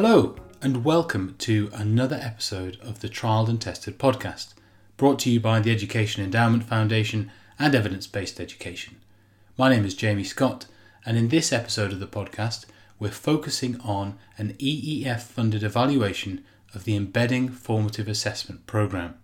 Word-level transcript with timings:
Hello, 0.00 0.36
and 0.62 0.84
welcome 0.84 1.34
to 1.38 1.70
another 1.72 2.20
episode 2.22 2.78
of 2.80 3.00
the 3.00 3.08
Trialed 3.08 3.48
and 3.48 3.60
Tested 3.60 3.98
podcast, 3.98 4.54
brought 4.96 5.18
to 5.18 5.28
you 5.28 5.40
by 5.40 5.58
the 5.58 5.72
Education 5.72 6.22
Endowment 6.22 6.62
Foundation 6.62 7.32
and 7.58 7.74
Evidence 7.74 8.06
Based 8.06 8.38
Education. 8.38 8.98
My 9.56 9.68
name 9.68 9.84
is 9.84 9.96
Jamie 9.96 10.22
Scott, 10.22 10.66
and 11.04 11.16
in 11.16 11.30
this 11.30 11.52
episode 11.52 11.90
of 11.90 11.98
the 11.98 12.06
podcast, 12.06 12.66
we're 13.00 13.10
focusing 13.10 13.80
on 13.80 14.16
an 14.36 14.52
EEF 14.60 15.22
funded 15.22 15.64
evaluation 15.64 16.44
of 16.76 16.84
the 16.84 16.94
Embedding 16.94 17.48
Formative 17.48 18.06
Assessment 18.06 18.68
Programme. 18.68 19.16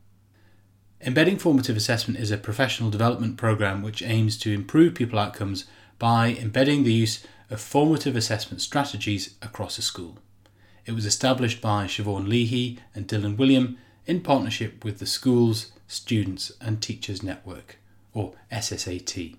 Embedding 1.01 1.39
Formative 1.39 1.77
Assessment 1.77 2.19
is 2.19 2.33
a 2.33 2.37
professional 2.37 2.91
development 2.91 3.37
programme 3.37 3.81
which 3.81 4.03
aims 4.03 4.37
to 4.39 4.53
improve 4.53 4.97
pupil 4.97 5.21
outcomes 5.21 5.67
by 6.01 6.31
embedding 6.31 6.83
the 6.83 6.93
use 6.93 7.25
of 7.49 7.61
formative 7.61 8.17
assessment 8.17 8.61
strategies 8.61 9.37
across 9.41 9.79
a 9.79 9.83
school. 9.83 10.19
It 10.87 10.93
was 10.93 11.07
established 11.07 11.61
by 11.61 11.87
Siobhan 11.87 12.29
Leahy 12.29 12.79
and 12.95 13.09
Dylan 13.09 13.37
Wiliam 13.37 13.77
in 14.07 14.21
partnership 14.21 14.85
with 14.85 14.99
the 14.99 15.07
Schools, 15.07 15.73
Students 15.89 16.53
and 16.61 16.83
Teachers 16.83 17.23
Network, 17.23 17.79
or 18.13 18.35
SSAT. 18.53 19.37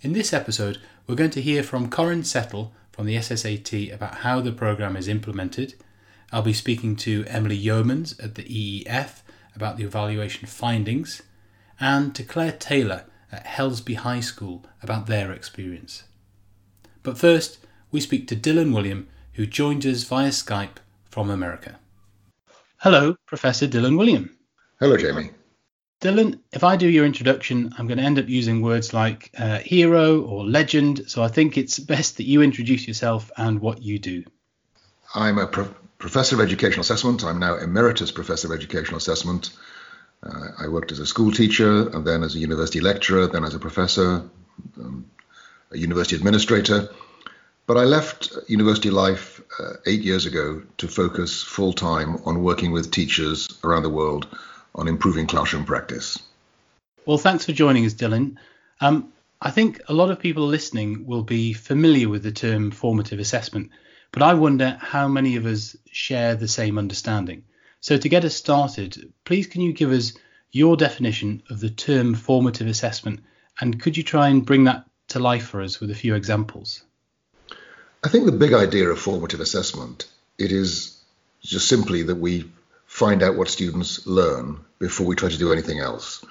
In 0.00 0.12
this 0.12 0.32
episode, 0.32 0.78
we're 1.06 1.14
going 1.14 1.30
to 1.30 1.42
hear 1.42 1.62
from 1.62 1.90
Corin 1.90 2.24
Settle 2.24 2.72
from 2.92 3.06
the 3.06 3.16
SSAT 3.16 3.92
about 3.92 4.16
how 4.16 4.40
the 4.40 4.52
programme 4.52 4.96
is 4.96 5.08
implemented. 5.08 5.74
I'll 6.32 6.42
be 6.42 6.52
speaking 6.52 6.96
to 6.96 7.24
Emily 7.28 7.62
Yeomans 7.62 8.22
at 8.22 8.36
the 8.36 8.44
EEF 8.44 9.20
about 9.54 9.76
the 9.76 9.84
evaluation 9.84 10.46
findings, 10.46 11.22
and 11.78 12.14
to 12.14 12.22
Claire 12.22 12.52
Taylor 12.52 13.04
at 13.30 13.46
Helsby 13.46 13.94
High 13.94 14.20
School 14.20 14.64
about 14.82 15.06
their 15.06 15.32
experience. 15.32 16.04
But 17.02 17.18
first, 17.18 17.58
we 17.90 18.00
speak 18.00 18.26
to 18.28 18.36
Dylan 18.36 18.70
Wiliam, 18.70 19.06
who 19.34 19.46
joined 19.46 19.84
us 19.86 20.04
via 20.04 20.30
Skype 20.30 20.78
from 21.10 21.30
America. 21.30 21.78
Hello, 22.78 23.16
Professor 23.26 23.66
Dylan 23.66 23.96
Wiliam. 23.96 24.30
Hello, 24.80 24.96
Jamie. 24.96 25.30
Dylan, 26.00 26.40
if 26.52 26.64
I 26.64 26.76
do 26.76 26.88
your 26.88 27.06
introduction, 27.06 27.72
I'm 27.78 27.86
going 27.86 27.98
to 27.98 28.04
end 28.04 28.18
up 28.18 28.28
using 28.28 28.60
words 28.60 28.92
like 28.92 29.30
uh, 29.38 29.58
hero 29.58 30.20
or 30.20 30.44
legend, 30.44 31.04
so 31.06 31.22
I 31.22 31.28
think 31.28 31.56
it's 31.56 31.78
best 31.78 32.18
that 32.18 32.24
you 32.24 32.42
introduce 32.42 32.86
yourself 32.86 33.30
and 33.36 33.60
what 33.60 33.82
you 33.82 33.98
do. 33.98 34.24
I'm 35.14 35.38
a 35.38 35.46
pro- 35.46 35.74
professor 35.98 36.36
of 36.36 36.42
educational 36.42 36.82
assessment. 36.82 37.24
I'm 37.24 37.38
now 37.38 37.56
emeritus 37.56 38.10
professor 38.12 38.48
of 38.48 38.58
educational 38.58 38.98
assessment. 38.98 39.50
Uh, 40.22 40.48
I 40.58 40.68
worked 40.68 40.92
as 40.92 40.98
a 40.98 41.06
school 41.06 41.32
teacher 41.32 41.88
and 41.88 42.06
then 42.06 42.22
as 42.22 42.34
a 42.34 42.38
university 42.38 42.80
lecturer, 42.80 43.26
then 43.26 43.44
as 43.44 43.54
a 43.54 43.58
professor, 43.58 44.28
um, 44.78 45.10
a 45.70 45.78
university 45.78 46.16
administrator. 46.16 46.88
But 47.66 47.78
I 47.78 47.84
left 47.84 48.36
university 48.46 48.90
life 48.90 49.40
uh, 49.58 49.74
eight 49.86 50.02
years 50.02 50.26
ago 50.26 50.62
to 50.76 50.86
focus 50.86 51.42
full 51.42 51.72
time 51.72 52.16
on 52.26 52.42
working 52.42 52.72
with 52.72 52.90
teachers 52.90 53.48
around 53.64 53.84
the 53.84 53.90
world 53.90 54.26
on 54.74 54.86
improving 54.86 55.26
classroom 55.26 55.64
practice. 55.64 56.18
Well, 57.06 57.16
thanks 57.16 57.46
for 57.46 57.52
joining 57.52 57.86
us, 57.86 57.94
Dylan. 57.94 58.36
Um, 58.80 59.12
I 59.40 59.50
think 59.50 59.80
a 59.88 59.94
lot 59.94 60.10
of 60.10 60.18
people 60.18 60.46
listening 60.46 61.06
will 61.06 61.22
be 61.22 61.54
familiar 61.54 62.08
with 62.08 62.22
the 62.22 62.32
term 62.32 62.70
formative 62.70 63.18
assessment, 63.18 63.70
but 64.12 64.22
I 64.22 64.34
wonder 64.34 64.76
how 64.80 65.08
many 65.08 65.36
of 65.36 65.46
us 65.46 65.74
share 65.90 66.34
the 66.34 66.48
same 66.48 66.78
understanding. 66.78 67.44
So, 67.80 67.96
to 67.96 68.08
get 68.08 68.24
us 68.24 68.34
started, 68.34 69.12
please 69.24 69.46
can 69.46 69.62
you 69.62 69.72
give 69.72 69.90
us 69.90 70.12
your 70.50 70.76
definition 70.76 71.42
of 71.50 71.60
the 71.60 71.70
term 71.70 72.14
formative 72.14 72.66
assessment 72.66 73.20
and 73.60 73.80
could 73.80 73.96
you 73.96 74.02
try 74.02 74.28
and 74.28 74.44
bring 74.44 74.64
that 74.64 74.84
to 75.08 75.18
life 75.18 75.46
for 75.46 75.62
us 75.62 75.80
with 75.80 75.90
a 75.90 75.94
few 75.94 76.14
examples? 76.14 76.84
I 78.04 78.08
think 78.08 78.26
the 78.26 78.32
big 78.32 78.52
idea 78.52 78.90
of 78.90 78.98
formative 78.98 79.40
assessment 79.40 80.06
it 80.36 80.52
is 80.52 81.00
just 81.40 81.66
simply 81.66 82.02
that 82.02 82.16
we 82.16 82.52
find 82.84 83.22
out 83.22 83.34
what 83.34 83.48
students 83.48 84.06
learn 84.06 84.60
before 84.78 85.06
we 85.06 85.16
try 85.16 85.30
to 85.30 85.38
do 85.38 85.52
anything 85.52 85.78
else. 85.78 86.22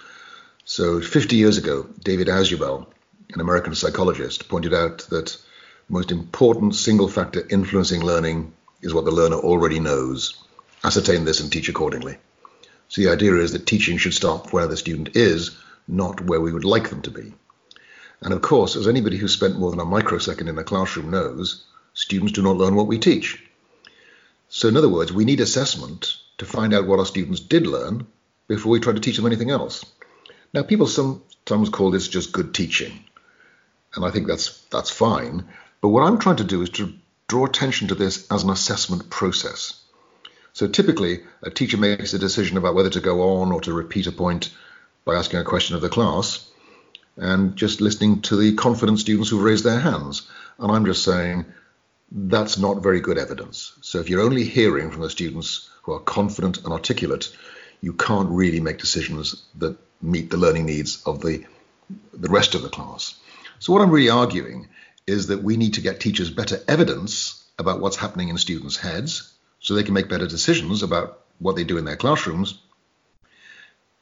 So 0.65 1.01
50 1.01 1.35
years 1.35 1.57
ago, 1.57 1.89
David 2.03 2.27
Ausubel, 2.27 2.85
an 3.33 3.41
American 3.41 3.73
psychologist, 3.73 4.47
pointed 4.49 4.71
out 4.71 4.99
that 5.09 5.35
most 5.89 6.11
important 6.11 6.75
single 6.75 7.07
factor 7.07 7.43
influencing 7.49 8.01
learning 8.01 8.53
is 8.83 8.93
what 8.93 9.05
the 9.05 9.11
learner 9.11 9.37
already 9.37 9.79
knows. 9.79 10.35
Ascertain 10.83 11.25
this 11.25 11.39
and 11.39 11.51
teach 11.51 11.69
accordingly. 11.69 12.17
So 12.87 13.01
the 13.01 13.09
idea 13.09 13.33
is 13.37 13.51
that 13.53 13.65
teaching 13.65 13.97
should 13.97 14.13
start 14.13 14.53
where 14.53 14.67
the 14.67 14.77
student 14.77 15.15
is, 15.15 15.57
not 15.87 16.21
where 16.21 16.39
we 16.39 16.53
would 16.53 16.65
like 16.65 16.91
them 16.91 17.01
to 17.01 17.11
be. 17.11 17.33
And 18.23 18.33
of 18.33 18.41
course, 18.41 18.77
as 18.77 18.87
anybody 18.87 19.17
who's 19.17 19.33
spent 19.33 19.59
more 19.59 19.69
than 19.69 19.81
a 19.81 19.85
microsecond 19.85 20.47
in 20.47 20.57
a 20.57 20.63
classroom 20.63 21.11
knows, 21.11 21.65
students 21.93 22.31
do 22.31 22.41
not 22.41 22.55
learn 22.55 22.73
what 22.73 22.87
we 22.87 22.97
teach. 22.97 23.43
So 24.47 24.69
in 24.69 24.77
other 24.77 24.87
words, 24.87 25.11
we 25.11 25.25
need 25.25 25.41
assessment 25.41 26.15
to 26.37 26.45
find 26.45 26.73
out 26.73 26.87
what 26.87 26.99
our 26.99 27.05
students 27.05 27.41
did 27.41 27.67
learn 27.67 28.07
before 28.47 28.71
we 28.71 28.79
try 28.79 28.93
to 28.93 29.01
teach 29.01 29.17
them 29.17 29.25
anything 29.25 29.51
else. 29.51 29.85
Now, 30.53 30.63
people 30.63 30.87
sometimes 30.87 31.67
call 31.67 31.91
this 31.91 32.07
just 32.07 32.31
good 32.31 32.53
teaching, 32.53 33.03
and 33.93 34.05
I 34.05 34.11
think 34.11 34.27
that's 34.27 34.63
that's 34.71 34.89
fine. 34.89 35.45
But 35.81 35.89
what 35.89 36.03
I'm 36.03 36.19
trying 36.19 36.37
to 36.37 36.45
do 36.45 36.61
is 36.61 36.69
to 36.71 36.93
draw 37.27 37.45
attention 37.45 37.89
to 37.89 37.95
this 37.95 38.25
as 38.31 38.43
an 38.43 38.51
assessment 38.51 39.09
process. 39.09 39.81
So 40.53 40.67
typically, 40.67 41.23
a 41.41 41.49
teacher 41.49 41.77
makes 41.77 42.13
a 42.13 42.19
decision 42.19 42.55
about 42.55 42.75
whether 42.75 42.91
to 42.91 43.01
go 43.01 43.37
on 43.37 43.51
or 43.51 43.59
to 43.61 43.73
repeat 43.73 44.07
a 44.07 44.11
point 44.13 44.51
by 45.03 45.15
asking 45.15 45.39
a 45.39 45.43
question 45.43 45.75
of 45.75 45.81
the 45.81 45.89
class 45.89 46.49
and 47.17 47.55
just 47.55 47.81
listening 47.81 48.21
to 48.21 48.35
the 48.35 48.55
confident 48.55 48.99
students 48.99 49.29
who've 49.29 49.43
raised 49.43 49.63
their 49.63 49.79
hands. 49.79 50.27
And 50.59 50.71
I'm 50.71 50.85
just 50.85 51.03
saying 51.03 51.45
that's 52.11 52.57
not 52.57 52.83
very 52.83 53.01
good 53.01 53.17
evidence. 53.17 53.73
So 53.81 53.99
if 53.99 54.09
you're 54.09 54.21
only 54.21 54.43
hearing 54.43 54.91
from 54.91 55.01
the 55.01 55.09
students 55.09 55.69
who 55.83 55.93
are 55.93 55.99
confident 55.99 56.63
and 56.63 56.71
articulate, 56.71 57.35
you 57.81 57.93
can't 57.93 58.29
really 58.29 58.59
make 58.59 58.77
decisions 58.77 59.43
that 59.57 59.77
meet 60.01 60.29
the 60.29 60.37
learning 60.37 60.65
needs 60.65 61.03
of 61.05 61.21
the 61.21 61.45
the 62.13 62.29
rest 62.29 62.55
of 62.55 62.61
the 62.61 62.69
class. 62.69 63.15
So 63.59 63.73
what 63.73 63.81
I'm 63.81 63.91
really 63.91 64.09
arguing 64.09 64.67
is 65.05 65.27
that 65.27 65.43
we 65.43 65.57
need 65.57 65.75
to 65.75 65.81
get 65.81 65.99
teachers 65.99 66.29
better 66.29 66.59
evidence 66.67 67.43
about 67.59 67.81
what's 67.81 67.97
happening 67.97 68.29
in 68.29 68.37
students' 68.37 68.77
heads 68.77 69.33
so 69.59 69.73
they 69.73 69.83
can 69.83 69.93
make 69.93 70.09
better 70.09 70.27
decisions 70.27 70.81
about 70.81 71.21
what 71.39 71.55
they 71.55 71.63
do 71.63 71.77
in 71.77 71.85
their 71.85 71.95
classrooms. 71.95 72.57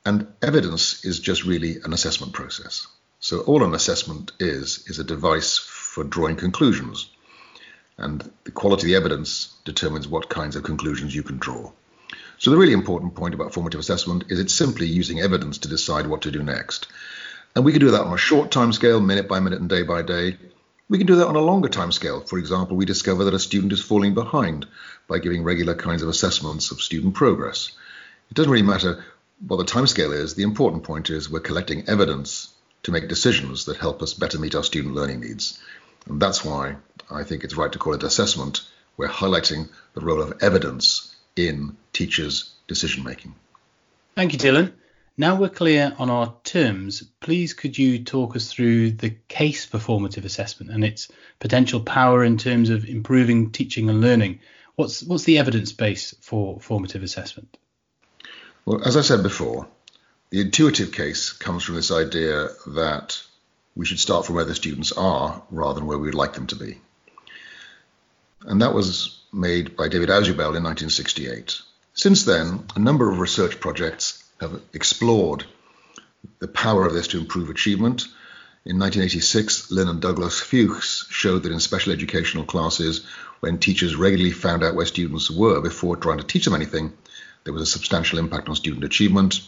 And 0.06 0.28
evidence 0.42 1.06
is 1.06 1.20
just 1.20 1.44
really 1.44 1.78
an 1.84 1.94
assessment 1.94 2.34
process. 2.34 2.88
So 3.24 3.42
all 3.42 3.64
an 3.64 3.76
assessment 3.76 4.32
is 4.40 4.84
is 4.88 4.98
a 4.98 5.04
device 5.04 5.56
for 5.58 6.04
drawing 6.04 6.38
conclusions 6.38 7.08
and 8.00 8.28
the 8.46 8.52
quality 8.52 8.82
of 8.82 8.88
the 8.88 8.96
evidence 8.96 9.56
determines 9.64 10.08
what 10.08 10.28
kinds 10.28 10.56
of 10.56 10.64
conclusions 10.64 11.14
you 11.14 11.22
can 11.22 11.38
draw. 11.38 11.72
So 12.40 12.50
the 12.50 12.58
really 12.58 12.74
important 12.74 13.14
point 13.14 13.36
about 13.36 13.54
formative 13.54 13.80
assessment 13.80 14.24
is 14.30 14.40
it's 14.40 14.56
simply 14.56 14.88
using 14.88 15.20
evidence 15.20 15.60
to 15.60 15.68
decide 15.68 16.08
what 16.08 16.24
to 16.24 16.32
do 16.32 16.42
next. 16.42 16.88
And 17.56 17.64
we 17.64 17.72
can 17.72 17.82
do 17.82 17.92
that 17.92 18.02
on 18.02 18.14
a 18.14 18.18
short 18.18 18.50
time 18.50 18.74
scale, 18.74 19.00
minute 19.00 19.28
by 19.28 19.40
minute 19.40 19.60
and 19.60 19.70
day 19.70 19.84
by 19.84 20.02
day. 20.02 20.38
We 20.90 20.98
can 20.98 21.06
do 21.06 21.18
that 21.18 21.28
on 21.28 21.36
a 21.36 21.42
longer 21.42 21.70
time 21.70 21.92
scale. 21.92 22.22
For 22.22 22.40
example, 22.40 22.76
we 22.76 22.86
discover 22.86 23.26
that 23.26 23.36
a 23.36 23.40
student 23.40 23.72
is 23.72 23.84
falling 23.84 24.16
behind 24.16 24.66
by 25.08 25.20
giving 25.20 25.44
regular 25.44 25.76
kinds 25.76 26.02
of 26.02 26.10
assessments 26.10 26.72
of 26.72 26.82
student 26.82 27.14
progress. 27.14 27.72
It 28.32 28.34
doesn't 28.34 28.52
really 28.52 28.66
matter 28.66 29.06
what 29.48 29.58
the 29.58 29.66
time 29.66 29.86
scale 29.86 30.12
is. 30.12 30.34
The 30.34 30.44
important 30.44 30.84
point 30.84 31.12
is 31.12 31.30
we're 31.30 31.40
collecting 31.40 31.88
evidence 31.88 32.51
to 32.84 32.92
make 32.92 33.08
decisions 33.08 33.66
that 33.66 33.78
help 33.78 34.02
us 34.02 34.14
better 34.14 34.40
meet 34.40 34.56
our 34.56 34.64
student 34.64 34.96
learning 34.96 35.22
needs. 35.22 35.60
And 36.08 36.22
that's 36.22 36.44
why 36.44 36.76
I 37.10 37.24
think 37.24 37.44
it's 37.44 37.56
right 37.56 37.72
to 37.72 37.80
call 37.80 37.94
it 37.94 38.04
assessment. 38.04 38.62
We're 38.98 39.08
highlighting 39.08 39.70
the 39.94 40.02
role 40.02 40.22
of 40.22 40.42
evidence 40.42 41.16
in 41.36 41.78
teachers' 41.94 42.54
decision 42.68 43.04
making. 43.04 43.36
Thank 44.16 44.34
you, 44.34 44.40
Dylan. 44.40 44.74
Now 45.18 45.36
we're 45.36 45.50
clear 45.50 45.94
on 46.00 46.10
our 46.10 46.34
terms, 46.44 47.04
please 47.20 47.54
could 47.54 47.78
you 47.78 48.04
talk 48.04 48.36
us 48.36 48.52
through 48.52 48.92
the 48.92 49.12
case 49.28 49.66
for 49.66 49.78
formative 49.78 50.26
assessment 50.26 50.72
and 50.72 50.84
its 50.84 51.10
potential 51.40 51.82
power 51.82 52.24
in 52.24 52.38
terms 52.38 52.70
of 52.70 52.86
improving 52.86 53.52
teaching 53.52 53.90
and 53.90 54.02
learning? 54.02 54.40
What's 54.76 55.04
what's 55.04 55.26
the 55.26 55.38
evidence 55.38 55.74
base 55.74 56.16
for 56.22 56.60
formative 56.60 57.04
assessment? 57.04 57.58
Well, 58.66 58.82
as 58.84 58.96
I 58.96 59.02
said 59.02 59.22
before, 59.22 59.68
the 60.32 60.42
intuitive 60.42 60.92
case 60.94 61.34
comes 61.34 61.64
from 61.64 61.76
this 61.76 61.92
idea 61.92 62.48
that 62.68 63.22
we 63.76 63.86
should 63.86 64.00
start 64.00 64.26
from 64.26 64.36
where 64.36 64.46
the 64.46 64.56
students 64.56 64.92
are 64.94 65.44
rather 65.52 65.80
than 65.80 65.88
where 65.88 65.98
we 65.98 66.08
would 66.08 66.16
like 66.16 66.34
them 66.34 66.48
to 66.48 66.56
be. 66.56 66.80
And 68.46 68.62
that 68.62 68.74
was 68.74 69.20
made 69.32 69.76
by 69.76 69.88
David 69.88 70.10
Ausubel 70.10 70.56
in 70.56 70.64
1968. 70.64 71.62
Since 71.94 72.24
then, 72.24 72.66
a 72.76 72.80
number 72.80 73.12
of 73.12 73.20
research 73.20 73.60
projects 73.60 74.24
have 74.40 74.62
explored 74.74 75.46
the 76.40 76.48
power 76.48 76.86
of 76.86 76.94
this 76.94 77.08
to 77.10 77.20
improve 77.20 77.50
achievement. 77.50 78.04
In 78.64 78.80
1986, 78.80 79.70
Lynn 79.72 79.90
and 79.90 80.02
Douglas 80.02 80.40
Fuchs 80.40 81.08
showed 81.10 81.44
that 81.44 81.52
in 81.52 81.60
special 81.60 81.92
educational 81.92 82.46
classes, 82.46 83.06
when 83.42 83.58
teachers 83.58 83.96
regularly 83.96 84.32
found 84.32 84.64
out 84.64 84.76
where 84.76 84.86
students 84.86 85.30
were 85.30 85.62
before 85.62 85.98
trying 85.98 86.20
to 86.20 86.24
teach 86.24 86.46
them 86.46 86.54
anything, 86.56 86.94
there 87.44 87.54
was 87.54 87.64
a 87.64 87.66
substantial 87.66 88.20
impact 88.20 88.50
on 88.50 88.56
student 88.56 88.84
achievement. 88.84 89.42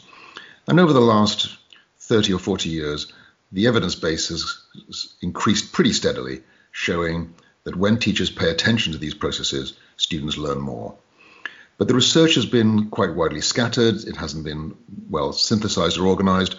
And 0.68 0.80
over 0.80 0.94
the 0.94 1.02
last 1.02 1.58
30 2.00 2.34
or 2.34 2.40
40 2.40 2.70
years, 2.70 3.12
the 3.52 3.68
evidence 3.68 3.96
base 3.96 4.30
has 4.30 5.14
increased 5.22 5.74
pretty 5.74 5.94
steadily, 5.94 6.42
showing 6.72 7.34
that 7.64 7.76
when 7.76 7.98
teachers 7.98 8.30
pay 8.30 8.50
attention 8.50 8.92
to 8.94 8.98
these 8.98 9.14
processes, 9.14 9.74
students 9.98 10.38
learn 10.38 10.60
more. 10.60 10.96
But 11.78 11.88
the 11.88 11.96
research 11.96 12.36
has 12.36 12.46
been 12.46 12.90
quite 12.90 13.16
widely 13.16 13.42
scattered, 13.42 13.96
it 13.96 14.16
hasn't 14.16 14.44
been 14.44 14.76
well 15.10 15.34
synthesized 15.34 15.98
or 15.98 16.08
organized. 16.08 16.56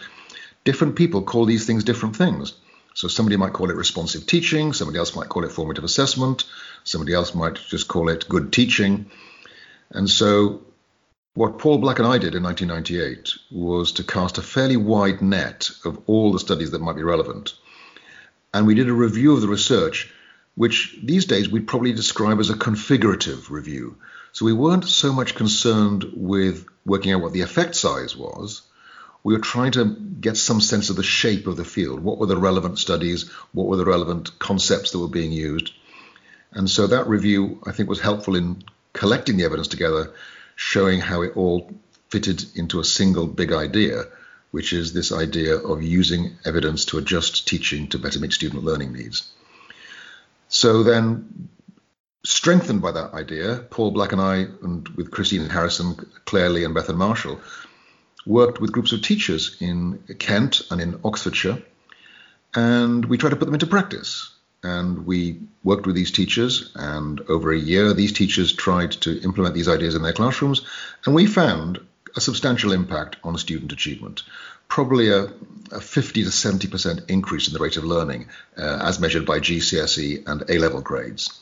Different 0.64 0.96
people 0.96 1.22
call 1.22 1.44
these 1.44 1.66
things 1.66 1.84
different 1.84 2.16
things. 2.16 2.54
So 2.94 3.08
somebody 3.08 3.36
might 3.36 3.52
call 3.52 3.70
it 3.70 3.76
responsive 3.76 4.26
teaching, 4.26 4.72
somebody 4.72 4.98
else 4.98 5.16
might 5.16 5.28
call 5.28 5.44
it 5.44 5.52
formative 5.52 5.84
assessment, 5.84 6.44
somebody 6.84 7.12
else 7.12 7.34
might 7.34 7.56
just 7.56 7.88
call 7.88 8.08
it 8.08 8.28
good 8.28 8.52
teaching. 8.52 9.10
And 9.90 10.08
so 10.08 10.62
what 11.34 11.58
Paul 11.58 11.78
Black 11.78 11.98
and 11.98 12.06
I 12.06 12.18
did 12.18 12.36
in 12.36 12.44
1998 12.44 13.34
was 13.50 13.92
to 13.92 14.04
cast 14.04 14.38
a 14.38 14.42
fairly 14.42 14.76
wide 14.76 15.20
net 15.20 15.68
of 15.84 16.00
all 16.06 16.32
the 16.32 16.38
studies 16.38 16.70
that 16.70 16.80
might 16.80 16.96
be 16.96 17.02
relevant. 17.02 17.54
And 18.52 18.66
we 18.66 18.76
did 18.76 18.88
a 18.88 18.92
review 18.92 19.34
of 19.34 19.40
the 19.40 19.48
research, 19.48 20.12
which 20.54 20.96
these 21.02 21.24
days 21.24 21.48
we'd 21.48 21.66
probably 21.66 21.92
describe 21.92 22.38
as 22.38 22.50
a 22.50 22.54
configurative 22.54 23.50
review. 23.50 23.96
So 24.30 24.44
we 24.44 24.52
weren't 24.52 24.84
so 24.84 25.12
much 25.12 25.34
concerned 25.34 26.04
with 26.14 26.66
working 26.86 27.12
out 27.12 27.20
what 27.20 27.32
the 27.32 27.40
effect 27.40 27.74
size 27.74 28.16
was. 28.16 28.62
We 29.24 29.34
were 29.34 29.40
trying 29.40 29.72
to 29.72 29.86
get 29.86 30.36
some 30.36 30.60
sense 30.60 30.88
of 30.88 30.96
the 30.96 31.02
shape 31.02 31.48
of 31.48 31.56
the 31.56 31.64
field. 31.64 31.98
What 31.98 32.18
were 32.18 32.26
the 32.26 32.36
relevant 32.36 32.78
studies? 32.78 33.28
What 33.52 33.66
were 33.66 33.76
the 33.76 33.84
relevant 33.84 34.38
concepts 34.38 34.92
that 34.92 35.00
were 35.00 35.08
being 35.08 35.32
used? 35.32 35.72
And 36.52 36.70
so 36.70 36.86
that 36.86 37.08
review, 37.08 37.60
I 37.66 37.72
think, 37.72 37.88
was 37.88 38.00
helpful 38.00 38.36
in 38.36 38.62
collecting 38.92 39.36
the 39.36 39.44
evidence 39.44 39.66
together 39.66 40.12
showing 40.56 41.00
how 41.00 41.22
it 41.22 41.36
all 41.36 41.70
fitted 42.10 42.44
into 42.54 42.80
a 42.80 42.84
single 42.84 43.26
big 43.26 43.52
idea, 43.52 44.04
which 44.50 44.72
is 44.72 44.92
this 44.92 45.10
idea 45.10 45.56
of 45.56 45.82
using 45.82 46.36
evidence 46.44 46.84
to 46.86 46.98
adjust 46.98 47.48
teaching 47.48 47.88
to 47.88 47.98
better 47.98 48.20
meet 48.20 48.32
student 48.32 48.62
learning 48.64 48.92
needs. 48.92 49.30
So 50.48 50.84
then, 50.84 51.48
strengthened 52.24 52.80
by 52.80 52.92
that 52.92 53.14
idea, 53.14 53.66
Paul 53.70 53.90
Black 53.90 54.12
and 54.12 54.20
I, 54.20 54.46
and 54.62 54.88
with 54.90 55.10
Christine 55.10 55.48
Harrison, 55.48 55.96
Claire 56.24 56.50
Lee, 56.50 56.64
and 56.64 56.74
Bethan 56.74 56.96
Marshall, 56.96 57.40
worked 58.26 58.60
with 58.60 58.72
groups 58.72 58.92
of 58.92 59.02
teachers 59.02 59.56
in 59.60 59.98
Kent 60.18 60.62
and 60.70 60.80
in 60.80 61.00
Oxfordshire, 61.04 61.62
and 62.54 63.04
we 63.04 63.18
tried 63.18 63.30
to 63.30 63.36
put 63.36 63.46
them 63.46 63.54
into 63.54 63.66
practice. 63.66 64.30
And 64.64 65.04
we 65.04 65.40
worked 65.62 65.86
with 65.86 65.94
these 65.94 66.10
teachers, 66.10 66.72
and 66.74 67.20
over 67.28 67.52
a 67.52 67.58
year, 67.58 67.92
these 67.92 68.12
teachers 68.12 68.50
tried 68.50 68.92
to 68.92 69.20
implement 69.20 69.54
these 69.54 69.68
ideas 69.68 69.94
in 69.94 70.02
their 70.02 70.14
classrooms, 70.14 70.62
and 71.04 71.14
we 71.14 71.26
found 71.26 71.80
a 72.16 72.20
substantial 72.20 72.72
impact 72.72 73.16
on 73.22 73.36
student 73.36 73.72
achievement. 73.72 74.22
Probably 74.68 75.10
a, 75.10 75.24
a 75.70 75.80
50 75.82 76.24
to 76.24 76.30
70% 76.30 77.10
increase 77.10 77.46
in 77.46 77.52
the 77.52 77.60
rate 77.60 77.76
of 77.76 77.84
learning 77.84 78.28
uh, 78.56 78.78
as 78.82 78.98
measured 78.98 79.26
by 79.26 79.38
GCSE 79.38 80.26
and 80.26 80.42
A 80.48 80.56
level 80.56 80.80
grades. 80.80 81.40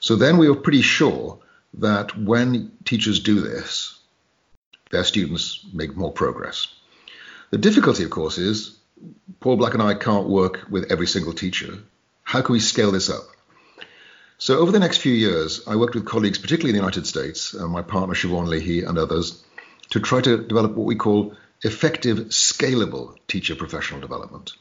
So 0.00 0.16
then 0.16 0.36
we 0.36 0.48
were 0.48 0.56
pretty 0.56 0.82
sure 0.82 1.38
that 1.74 2.18
when 2.18 2.72
teachers 2.84 3.20
do 3.20 3.40
this, 3.40 3.96
their 4.90 5.04
students 5.04 5.64
make 5.72 5.96
more 5.96 6.10
progress. 6.10 6.66
The 7.50 7.58
difficulty, 7.58 8.02
of 8.02 8.10
course, 8.10 8.38
is 8.38 8.76
Paul 9.38 9.56
Black 9.56 9.74
and 9.74 9.82
I 9.82 9.94
can't 9.94 10.28
work 10.28 10.66
with 10.68 10.90
every 10.90 11.06
single 11.06 11.32
teacher 11.32 11.78
how 12.30 12.42
can 12.42 12.52
we 12.52 12.60
scale 12.60 12.92
this 12.92 13.10
up? 13.10 13.24
So 14.38 14.58
over 14.58 14.70
the 14.70 14.78
next 14.78 14.98
few 14.98 15.12
years, 15.12 15.66
I 15.66 15.74
worked 15.74 15.96
with 15.96 16.06
colleagues, 16.06 16.38
particularly 16.38 16.70
in 16.70 16.76
the 16.76 16.86
United 16.86 17.04
States, 17.08 17.56
uh, 17.56 17.66
my 17.66 17.82
partner 17.82 18.14
Siobhan 18.14 18.46
Leahy 18.46 18.84
and 18.84 18.98
others, 18.98 19.42
to 19.88 19.98
try 19.98 20.20
to 20.20 20.44
develop 20.44 20.76
what 20.76 20.86
we 20.86 20.94
call 20.94 21.34
effective, 21.62 22.18
scalable 22.28 23.16
teacher 23.26 23.56
professional 23.56 24.00
development. 24.00 24.52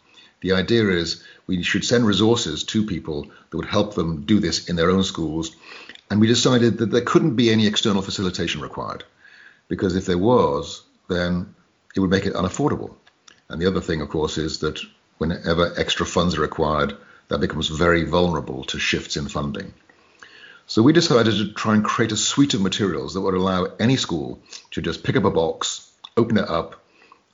The 0.41 0.53
idea 0.53 0.89
is 0.89 1.23
we 1.45 1.61
should 1.61 1.85
send 1.85 2.07
resources 2.07 2.63
to 2.63 2.87
people 2.87 3.27
that 3.51 3.57
would 3.57 3.67
help 3.67 3.93
them 3.93 4.23
do 4.25 4.39
this 4.39 4.67
in 4.67 4.75
their 4.75 4.89
own 4.89 5.03
schools. 5.03 5.55
And 6.09 6.19
we 6.19 6.25
decided 6.25 6.79
that 6.79 6.89
there 6.89 7.01
couldn't 7.01 7.35
be 7.35 7.51
any 7.51 7.67
external 7.67 8.01
facilitation 8.01 8.61
required, 8.61 9.03
because 9.67 9.95
if 9.95 10.07
there 10.07 10.17
was, 10.17 10.81
then 11.07 11.53
it 11.95 11.99
would 11.99 12.09
make 12.09 12.25
it 12.25 12.33
unaffordable. 12.33 12.95
And 13.47 13.61
the 13.61 13.67
other 13.67 13.81
thing, 13.81 14.01
of 14.01 14.09
course, 14.09 14.39
is 14.39 14.57
that 14.61 14.79
whenever 15.19 15.71
extra 15.77 16.07
funds 16.07 16.35
are 16.35 16.41
required, 16.41 16.97
that 17.29 17.39
becomes 17.39 17.69
very 17.69 18.03
vulnerable 18.03 18.63
to 18.65 18.79
shifts 18.79 19.15
in 19.15 19.27
funding. 19.27 19.73
So 20.67 20.83
we 20.83 20.93
decided 20.93 21.31
to 21.35 21.53
try 21.53 21.73
and 21.75 21.83
create 21.83 22.11
a 22.11 22.17
suite 22.17 22.53
of 22.53 22.61
materials 22.61 23.13
that 23.13 23.21
would 23.21 23.33
allow 23.33 23.65
any 23.79 23.95
school 23.95 24.39
to 24.71 24.81
just 24.81 25.03
pick 25.03 25.15
up 25.15 25.23
a 25.23 25.31
box, 25.31 25.89
open 26.17 26.37
it 26.37 26.47
up, 26.47 26.83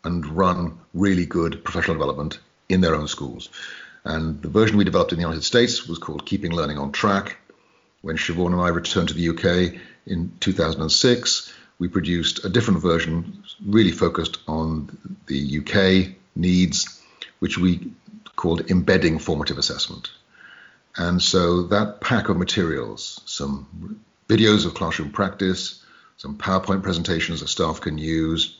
and 0.03 0.25
run 0.25 0.77
really 0.94 1.25
good 1.25 1.63
professional 1.63 1.97
development 1.97 2.39
in 2.69 2.81
their 2.81 2.95
own 2.95 3.07
schools. 3.07 3.50
And 4.03 4.42
the 4.42 4.50
version 4.50 4.77
we 4.77 4.83
developed 4.83 5.12
in 5.12 5.18
the 5.18 5.24
United 5.24 5.44
States 5.44 5.88
was 5.88 5.98
called 5.98 6.25
Keeping 6.25 6.51
Learning 6.51 6.77
on 6.77 6.91
Track. 6.91 7.38
When 8.01 8.18
Siobhan 8.18 8.53
and 8.53 8.62
I 8.62 8.68
returned 8.68 9.09
to 9.09 9.15
the 9.15 9.30
UK 9.30 9.81
in 10.06 10.31
2006, 10.39 11.53
we 11.80 11.88
produced 11.88 12.45
a 12.45 12.50
different 12.50 12.81
version, 12.81 13.44
really 13.65 13.91
focused 13.91 14.38
on 14.48 14.98
the 15.25 15.59
UK 15.59 16.15
needs, 16.36 17.01
which 17.39 17.57
we 17.57 17.91
called 18.35 18.69
Embedding 18.69 19.19
Formative 19.19 19.57
Assessment. 19.57 20.11
And 20.97 21.21
so 21.21 21.63
that 21.63 22.01
pack 22.01 22.29
of 22.29 22.37
materials, 22.37 23.21
some 23.25 23.99
videos 24.27 24.65
of 24.65 24.73
classroom 24.73 25.11
practice, 25.11 25.83
some 26.17 26.37
PowerPoint 26.37 26.83
presentations 26.83 27.41
that 27.41 27.49
staff 27.49 27.81
can 27.81 27.97
use, 27.97 28.57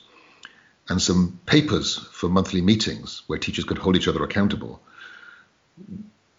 and 0.88 1.00
some 1.00 1.40
papers 1.46 1.96
for 2.12 2.28
monthly 2.28 2.60
meetings 2.60 3.22
where 3.26 3.38
teachers 3.38 3.64
can 3.64 3.76
hold 3.76 3.96
each 3.96 4.08
other 4.08 4.22
accountable, 4.22 4.80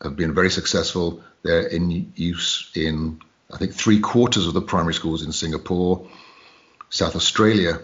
have 0.02 0.16
been 0.16 0.34
very 0.34 0.50
successful. 0.50 1.24
They're 1.44 1.68
in 1.68 2.14
use 2.16 2.72
in, 2.76 3.22
I 3.52 3.58
think, 3.58 3.74
three 3.74 4.00
quarters 4.00 4.48
of 4.48 4.54
the 4.54 4.62
primary 4.62 4.94
schools 4.94 5.24
in 5.24 5.32
Singapore. 5.32 6.08
South 6.90 7.16
Australia 7.16 7.82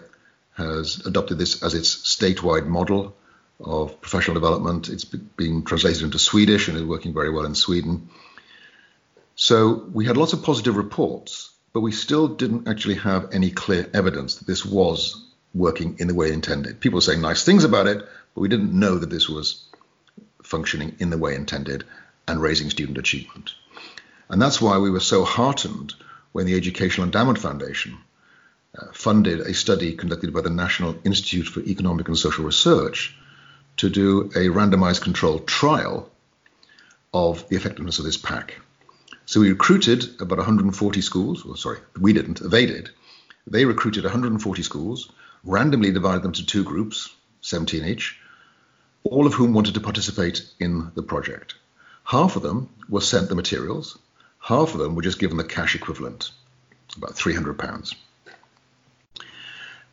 has 0.56 1.04
adopted 1.04 1.38
this 1.38 1.62
as 1.62 1.74
its 1.74 1.94
statewide 1.94 2.66
model 2.66 3.14
of 3.60 4.00
professional 4.00 4.34
development. 4.34 4.88
It's 4.88 5.04
being 5.04 5.64
translated 5.64 6.02
into 6.02 6.18
Swedish 6.18 6.68
and 6.68 6.76
is 6.76 6.84
working 6.84 7.14
very 7.14 7.30
well 7.30 7.44
in 7.44 7.54
Sweden. 7.54 8.08
So 9.36 9.84
we 9.92 10.06
had 10.06 10.16
lots 10.16 10.32
of 10.32 10.42
positive 10.42 10.76
reports, 10.76 11.50
but 11.72 11.80
we 11.80 11.92
still 11.92 12.28
didn't 12.28 12.68
actually 12.68 12.96
have 12.96 13.32
any 13.32 13.50
clear 13.50 13.88
evidence 13.92 14.36
that 14.36 14.46
this 14.46 14.64
was 14.64 15.24
working 15.54 15.96
in 15.98 16.08
the 16.08 16.14
way 16.14 16.32
intended. 16.32 16.80
People 16.80 16.98
were 16.98 17.02
saying 17.02 17.20
nice 17.20 17.44
things 17.44 17.64
about 17.64 17.86
it, 17.86 17.98
but 17.98 18.40
we 18.40 18.48
didn't 18.48 18.78
know 18.78 18.98
that 18.98 19.10
this 19.10 19.28
was 19.28 19.64
functioning 20.42 20.96
in 20.98 21.10
the 21.10 21.18
way 21.18 21.34
intended 21.34 21.84
and 22.26 22.40
raising 22.40 22.70
student 22.70 22.98
achievement. 22.98 23.52
And 24.28 24.40
that's 24.40 24.60
why 24.60 24.78
we 24.78 24.90
were 24.90 25.00
so 25.00 25.24
heartened 25.24 25.94
when 26.32 26.46
the 26.46 26.56
Educational 26.56 27.04
Endowment 27.04 27.38
Foundation 27.38 27.98
uh, 28.76 28.86
funded 28.92 29.40
a 29.40 29.54
study 29.54 29.94
conducted 29.94 30.32
by 30.32 30.40
the 30.40 30.50
National 30.50 30.96
Institute 31.04 31.46
for 31.46 31.60
Economic 31.60 32.08
and 32.08 32.18
Social 32.18 32.44
Research 32.44 33.16
to 33.76 33.90
do 33.90 34.30
a 34.34 34.48
randomized 34.48 35.02
controlled 35.02 35.46
trial 35.46 36.10
of 37.12 37.48
the 37.48 37.56
effectiveness 37.56 37.98
of 37.98 38.04
this 38.04 38.16
pack. 38.16 38.54
So 39.26 39.40
we 39.40 39.50
recruited 39.50 40.20
about 40.20 40.38
140 40.38 41.00
schools, 41.00 41.44
well, 41.44 41.56
sorry, 41.56 41.78
we 41.98 42.12
didn't, 42.12 42.40
they 42.40 42.66
did. 42.66 42.90
They 43.46 43.64
recruited 43.64 44.04
140 44.04 44.62
schools, 44.62 45.10
randomly 45.44 45.92
divided 45.92 46.22
them 46.22 46.32
to 46.32 46.46
two 46.46 46.64
groups, 46.64 47.14
17 47.40 47.84
each, 47.84 48.18
all 49.04 49.26
of 49.26 49.34
whom 49.34 49.52
wanted 49.52 49.74
to 49.74 49.80
participate 49.80 50.46
in 50.58 50.90
the 50.94 51.02
project. 51.02 51.54
Half 52.04 52.36
of 52.36 52.42
them 52.42 52.68
were 52.88 53.00
sent 53.00 53.28
the 53.28 53.34
materials, 53.34 53.98
half 54.38 54.74
of 54.74 54.78
them 54.78 54.94
were 54.94 55.02
just 55.02 55.18
given 55.18 55.36
the 55.36 55.44
cash 55.44 55.74
equivalent, 55.74 56.30
about 56.96 57.14
300 57.14 57.58
pounds. 57.58 57.94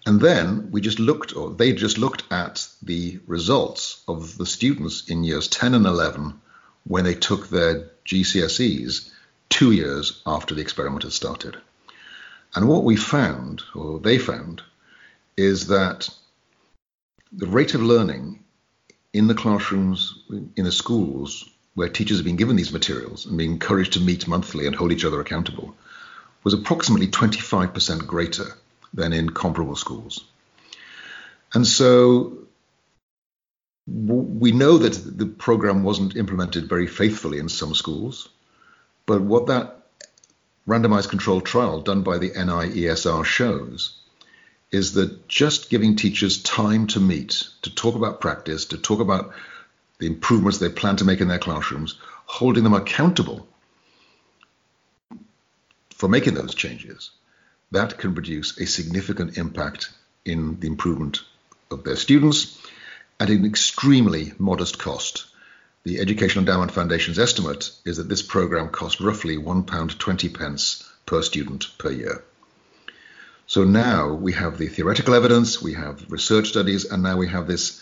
And 0.05 0.19
then 0.19 0.71
we 0.71 0.81
just 0.81 0.99
looked, 0.99 1.35
or 1.35 1.51
they 1.51 1.73
just 1.73 1.97
looked 1.97 2.23
at 2.31 2.67
the 2.81 3.19
results 3.27 4.03
of 4.07 4.37
the 4.37 4.45
students 4.45 5.07
in 5.07 5.23
years 5.23 5.47
10 5.47 5.75
and 5.75 5.85
11 5.85 6.41
when 6.85 7.03
they 7.03 7.13
took 7.13 7.49
their 7.49 7.91
GCSEs 8.05 9.09
two 9.49 9.71
years 9.71 10.21
after 10.25 10.55
the 10.55 10.61
experiment 10.61 11.03
had 11.03 11.13
started. 11.13 11.57
And 12.55 12.67
what 12.67 12.83
we 12.83 12.95
found, 12.95 13.61
or 13.75 13.99
they 13.99 14.17
found, 14.17 14.63
is 15.37 15.67
that 15.67 16.09
the 17.31 17.47
rate 17.47 17.75
of 17.75 17.83
learning 17.83 18.43
in 19.13 19.27
the 19.27 19.35
classrooms, 19.35 20.23
in 20.55 20.65
the 20.65 20.71
schools, 20.71 21.47
where 21.75 21.89
teachers 21.89 22.17
have 22.17 22.25
been 22.25 22.35
given 22.35 22.55
these 22.55 22.73
materials 22.73 23.25
and 23.25 23.37
being 23.37 23.51
encouraged 23.51 23.93
to 23.93 24.01
meet 24.01 24.27
monthly 24.27 24.65
and 24.65 24.75
hold 24.75 24.91
each 24.91 25.05
other 25.05 25.21
accountable, 25.21 25.75
was 26.43 26.53
approximately 26.53 27.07
25% 27.07 28.07
greater 28.07 28.57
than 28.93 29.13
in 29.13 29.29
comparable 29.29 29.75
schools. 29.75 30.23
And 31.53 31.65
so 31.65 32.37
we 33.87 34.51
know 34.51 34.77
that 34.77 35.17
the 35.17 35.25
program 35.25 35.83
wasn't 35.83 36.15
implemented 36.15 36.69
very 36.69 36.87
faithfully 36.87 37.39
in 37.39 37.49
some 37.49 37.75
schools, 37.75 38.29
but 39.05 39.21
what 39.21 39.47
that 39.47 39.77
randomized 40.67 41.09
controlled 41.09 41.45
trial 41.45 41.81
done 41.81 42.03
by 42.03 42.17
the 42.17 42.29
NIESR 42.29 43.25
shows 43.25 43.97
is 44.71 44.93
that 44.93 45.27
just 45.27 45.69
giving 45.69 45.95
teachers 45.95 46.41
time 46.41 46.87
to 46.87 46.99
meet, 46.99 47.43
to 47.63 47.73
talk 47.73 47.95
about 47.95 48.21
practice, 48.21 48.65
to 48.65 48.77
talk 48.77 49.01
about 49.01 49.33
the 49.99 50.07
improvements 50.07 50.59
they 50.59 50.69
plan 50.69 50.95
to 50.95 51.05
make 51.05 51.19
in 51.19 51.27
their 51.27 51.39
classrooms, 51.39 51.99
holding 52.25 52.63
them 52.63 52.73
accountable 52.73 53.47
for 55.89 56.07
making 56.07 56.33
those 56.33 56.55
changes, 56.55 57.11
that 57.71 57.97
can 57.97 58.13
produce 58.13 58.59
a 58.59 58.65
significant 58.65 59.37
impact 59.37 59.89
in 60.25 60.59
the 60.59 60.67
improvement 60.67 61.21
of 61.71 61.83
their 61.83 61.95
students 61.95 62.59
at 63.19 63.29
an 63.29 63.45
extremely 63.45 64.33
modest 64.37 64.77
cost. 64.77 65.25
The 65.83 65.99
Educational 65.99 66.41
Endowment 66.41 66.71
Foundation's 66.71 67.17
estimate 67.17 67.71
is 67.85 67.97
that 67.97 68.09
this 68.09 68.21
program 68.21 68.69
costs 68.69 69.01
roughly 69.01 69.37
£1.20 69.37 70.37
pence 70.37 70.89
per 71.05 71.21
student 71.21 71.67
per 71.77 71.91
year. 71.91 72.23
So 73.47 73.63
now 73.63 74.13
we 74.13 74.33
have 74.33 74.57
the 74.57 74.67
theoretical 74.67 75.13
evidence, 75.13 75.61
we 75.61 75.73
have 75.73 76.05
research 76.09 76.49
studies, 76.49 76.85
and 76.85 77.03
now 77.03 77.17
we 77.17 77.27
have 77.29 77.47
this 77.47 77.81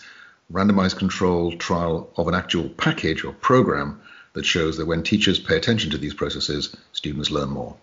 randomized 0.52 0.98
control 0.98 1.52
trial 1.56 2.10
of 2.16 2.26
an 2.26 2.34
actual 2.34 2.68
package 2.68 3.24
or 3.24 3.32
program 3.32 4.00
that 4.32 4.44
shows 4.44 4.76
that 4.76 4.86
when 4.86 5.02
teachers 5.02 5.38
pay 5.38 5.56
attention 5.56 5.90
to 5.90 5.98
these 5.98 6.14
processes, 6.14 6.74
students 6.92 7.30
learn 7.30 7.50
more. 7.50 7.76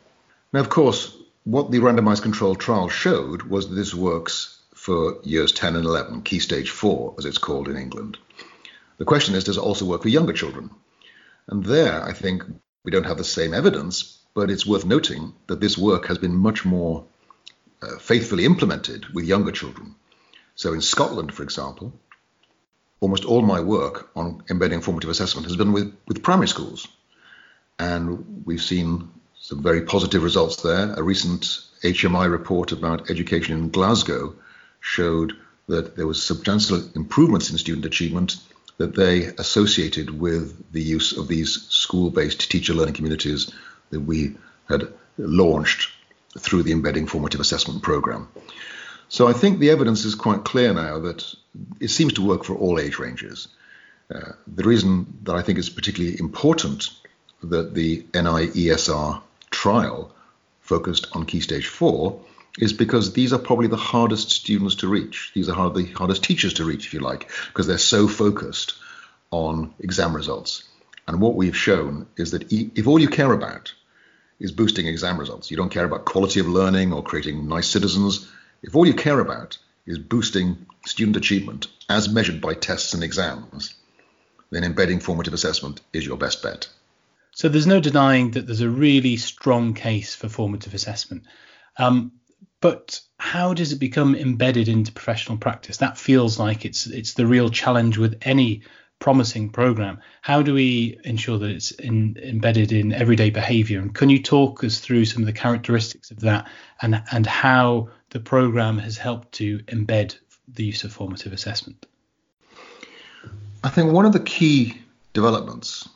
Now, 0.51 0.61
of 0.61 0.69
course, 0.69 1.15
what 1.47 1.71
the 1.71 1.79
randomized 1.79 2.23
control 2.23 2.55
trial 2.55 2.89
showed 2.89 3.43
was 3.43 3.69
that 3.69 3.75
this 3.75 3.93
works 3.93 4.59
for 4.75 5.17
years 5.23 5.53
10 5.53 5.77
and 5.77 5.85
11, 5.85 6.23
key 6.23 6.39
stage 6.39 6.71
4, 6.71 7.15
as 7.17 7.23
it's 7.23 7.37
called 7.37 7.69
in 7.69 7.77
England. 7.77 8.17
The 8.97 9.05
question 9.05 9.33
is, 9.33 9.45
does 9.45 9.55
it 9.55 9.61
also 9.61 9.85
work 9.85 10.01
for 10.01 10.09
younger 10.09 10.33
children? 10.33 10.71
And 11.47 11.63
there, 11.63 12.03
I 12.03 12.11
think 12.11 12.43
we 12.83 12.91
don't 12.91 13.05
have 13.05 13.17
the 13.17 13.23
same 13.23 13.53
evidence, 13.53 14.19
but 14.33 14.51
it's 14.51 14.65
worth 14.65 14.83
noting 14.83 15.35
that 15.47 15.61
this 15.61 15.77
work 15.77 16.07
has 16.07 16.17
been 16.17 16.35
much 16.35 16.65
more 16.65 17.05
uh, 17.81 17.97
faithfully 17.97 18.43
implemented 18.43 19.05
with 19.13 19.23
younger 19.23 19.53
children. 19.53 19.95
So 20.55 20.73
in 20.73 20.81
Scotland, 20.81 21.33
for 21.33 21.43
example, 21.43 21.93
almost 22.99 23.23
all 23.23 23.41
my 23.41 23.61
work 23.61 24.09
on 24.17 24.43
embedding 24.49 24.81
formative 24.81 25.11
assessment 25.11 25.47
has 25.47 25.55
been 25.55 25.71
with, 25.71 25.95
with 26.09 26.23
primary 26.23 26.49
schools. 26.49 26.89
And 27.79 28.43
we've 28.45 28.61
seen 28.61 29.11
some 29.47 29.63
very 29.63 29.81
positive 29.81 30.23
results 30.23 30.57
there. 30.57 30.93
A 30.97 31.01
recent 31.01 31.61
HMI 31.81 32.29
report 32.29 32.73
about 32.73 33.09
education 33.09 33.57
in 33.57 33.69
Glasgow 33.69 34.35
showed 34.81 35.37
that 35.67 35.95
there 35.95 36.05
was 36.05 36.21
substantial 36.21 36.83
improvements 36.95 37.49
in 37.49 37.57
student 37.57 37.85
achievement 37.85 38.35
that 38.75 38.93
they 38.93 39.27
associated 39.37 40.09
with 40.09 40.73
the 40.73 40.81
use 40.81 41.15
of 41.15 41.29
these 41.29 41.61
school-based 41.69 42.51
teacher 42.51 42.73
learning 42.73 42.95
communities 42.95 43.49
that 43.89 44.01
we 44.01 44.35
had 44.67 44.89
launched 45.17 45.91
through 46.37 46.63
the 46.63 46.73
embedding 46.73 47.07
formative 47.07 47.39
assessment 47.39 47.81
program. 47.81 48.27
So 49.07 49.29
I 49.29 49.33
think 49.33 49.59
the 49.59 49.69
evidence 49.69 50.03
is 50.03 50.13
quite 50.13 50.43
clear 50.43 50.73
now 50.73 50.99
that 50.99 51.23
it 51.79 51.89
seems 51.89 52.11
to 52.13 52.27
work 52.27 52.43
for 52.43 52.55
all 52.57 52.81
age 52.81 52.99
ranges. 52.99 53.47
Uh, 54.13 54.33
the 54.45 54.63
reason 54.63 55.19
that 55.23 55.37
I 55.37 55.41
think 55.41 55.57
it's 55.57 55.69
particularly 55.69 56.19
important 56.19 56.89
that 57.43 57.73
the 57.73 58.01
NIESR 58.11 59.21
trial 59.57 60.13
focused 60.61 61.07
on 61.13 61.25
Key 61.25 61.41
Stage 61.41 61.67
4 61.67 62.19
is 62.59 62.73
because 62.73 63.13
these 63.13 63.33
are 63.33 63.39
probably 63.39 63.67
the 63.67 63.75
hardest 63.75 64.29
students 64.29 64.75
to 64.75 64.87
reach. 64.87 65.31
These 65.33 65.49
are 65.49 65.69
the 65.71 65.85
hardest 65.85 66.23
teachers 66.23 66.53
to 66.55 66.63
reach, 66.63 66.85
if 66.85 66.93
you 66.93 66.99
like, 66.99 67.31
because 67.47 67.65
they're 67.65 67.79
so 67.79 68.07
focused 68.07 68.75
on 69.31 69.73
exam 69.79 70.15
results. 70.15 70.63
And 71.07 71.19
what 71.19 71.35
we've 71.35 71.57
shown 71.57 72.05
is 72.17 72.31
that 72.31 72.51
if 72.51 72.87
all 72.87 72.99
you 72.99 73.07
care 73.07 73.33
about 73.33 73.73
is 74.39 74.51
boosting 74.51 74.85
exam 74.87 75.19
results, 75.19 75.49
you 75.49 75.57
don't 75.57 75.71
care 75.71 75.85
about 75.85 76.05
quality 76.05 76.39
of 76.39 76.47
learning 76.47 76.93
or 76.93 77.01
creating 77.01 77.47
nice 77.47 77.67
citizens, 77.67 78.31
if 78.61 78.75
all 78.75 78.85
you 78.85 78.93
care 78.93 79.19
about 79.19 79.57
is 79.87 79.97
boosting 79.97 80.67
student 80.85 81.17
achievement 81.17 81.65
as 81.89 82.09
measured 82.09 82.41
by 82.41 82.53
tests 82.53 82.93
and 82.93 83.03
exams, 83.03 83.73
then 84.51 84.63
embedding 84.63 84.99
formative 84.99 85.33
assessment 85.33 85.81
is 85.93 86.05
your 86.05 86.17
best 86.17 86.43
bet. 86.43 86.67
So 87.37 87.49
there's 87.49 87.67
no 87.67 87.79
denying 87.79 88.31
that 88.31 88.47
there's 88.47 88.61
a 88.61 88.69
really 88.69 89.15
strong 89.15 89.75
case 89.75 90.15
for 90.15 90.27
formative 90.27 90.73
assessment. 90.73 91.25
Um, 91.77 92.13
but 92.61 92.99
how 93.19 93.53
does 93.53 93.71
it 93.71 93.79
become 93.79 94.15
embedded 94.15 94.67
into 94.67 94.91
professional 94.91 95.37
practice? 95.37 95.77
That 95.77 95.99
feels 95.99 96.39
like 96.39 96.65
it's 96.65 96.87
it's 96.87 97.13
the 97.13 97.27
real 97.27 97.49
challenge 97.49 97.99
with 97.99 98.17
any 98.23 98.63
promising 98.97 99.51
program. 99.51 99.99
How 100.23 100.41
do 100.41 100.55
we 100.55 100.99
ensure 101.03 101.37
that 101.37 101.51
it's 101.51 101.69
in, 101.69 102.17
embedded 102.23 102.71
in 102.71 102.91
everyday 102.91 103.29
behavior? 103.29 103.81
And 103.81 103.93
can 103.93 104.09
you 104.09 104.23
talk 104.23 104.63
us 104.63 104.79
through 104.79 105.05
some 105.05 105.21
of 105.21 105.27
the 105.27 105.39
characteristics 105.39 106.09
of 106.09 106.21
that 106.21 106.49
and 106.81 107.03
and 107.11 107.27
how 107.27 107.89
the 108.09 108.19
program 108.19 108.79
has 108.79 108.97
helped 108.97 109.33
to 109.33 109.59
embed 109.67 110.17
the 110.47 110.65
use 110.65 110.83
of 110.83 110.91
formative 110.91 111.33
assessment? 111.33 111.85
I 113.63 113.69
think 113.69 113.93
one 113.93 114.07
of 114.07 114.13
the 114.13 114.21
key 114.21 114.81
developments 115.13 115.87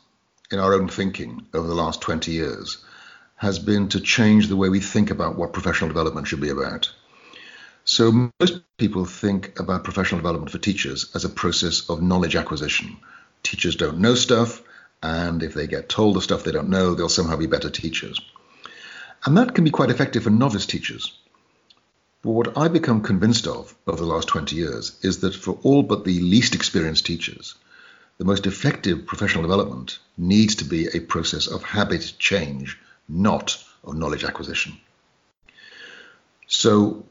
in 0.52 0.58
our 0.58 0.74
own 0.74 0.88
thinking 0.88 1.46
over 1.54 1.66
the 1.66 1.74
last 1.74 2.00
20 2.00 2.30
years 2.30 2.84
has 3.36 3.58
been 3.58 3.88
to 3.88 4.00
change 4.00 4.46
the 4.46 4.56
way 4.56 4.68
we 4.68 4.80
think 4.80 5.10
about 5.10 5.36
what 5.36 5.52
professional 5.52 5.88
development 5.88 6.28
should 6.28 6.40
be 6.40 6.50
about. 6.50 6.92
So 7.84 8.30
most 8.38 8.60
people 8.76 9.04
think 9.04 9.58
about 9.58 9.82
professional 9.82 10.20
development 10.20 10.52
for 10.52 10.58
teachers 10.58 11.10
as 11.16 11.24
a 11.24 11.28
process 11.28 11.90
of 11.90 12.02
knowledge 12.02 12.36
acquisition. 12.36 12.96
Teachers 13.42 13.74
don't 13.74 13.98
know 13.98 14.14
stuff, 14.14 14.62
and 15.02 15.42
if 15.42 15.54
they 15.54 15.66
get 15.66 15.88
told 15.88 16.14
the 16.14 16.22
stuff 16.22 16.44
they 16.44 16.52
don't 16.52 16.68
know, 16.68 16.94
they'll 16.94 17.08
somehow 17.08 17.36
be 17.36 17.46
better 17.46 17.70
teachers. 17.70 18.20
And 19.24 19.36
that 19.36 19.54
can 19.54 19.64
be 19.64 19.70
quite 19.70 19.90
effective 19.90 20.22
for 20.22 20.30
novice 20.30 20.66
teachers. 20.66 21.18
But 22.22 22.30
what 22.30 22.56
I've 22.56 22.72
become 22.72 23.02
convinced 23.02 23.48
of 23.48 23.74
over 23.88 23.98
the 23.98 24.06
last 24.06 24.28
20 24.28 24.54
years 24.54 24.96
is 25.02 25.18
that 25.20 25.34
for 25.34 25.58
all 25.64 25.82
but 25.82 26.04
the 26.04 26.20
least 26.20 26.54
experienced 26.54 27.06
teachers, 27.06 27.56
the 28.18 28.24
most 28.24 28.46
effective 28.46 29.06
professional 29.06 29.42
development 29.42 29.98
needs 30.16 30.56
to 30.56 30.64
be 30.64 30.86
a 30.86 31.00
process 31.00 31.46
of 31.46 31.62
habit 31.62 32.14
change, 32.18 32.78
not 33.08 33.62
of 33.84 33.96
knowledge 33.96 34.24
acquisition. 34.24 34.76
So, 36.46 37.04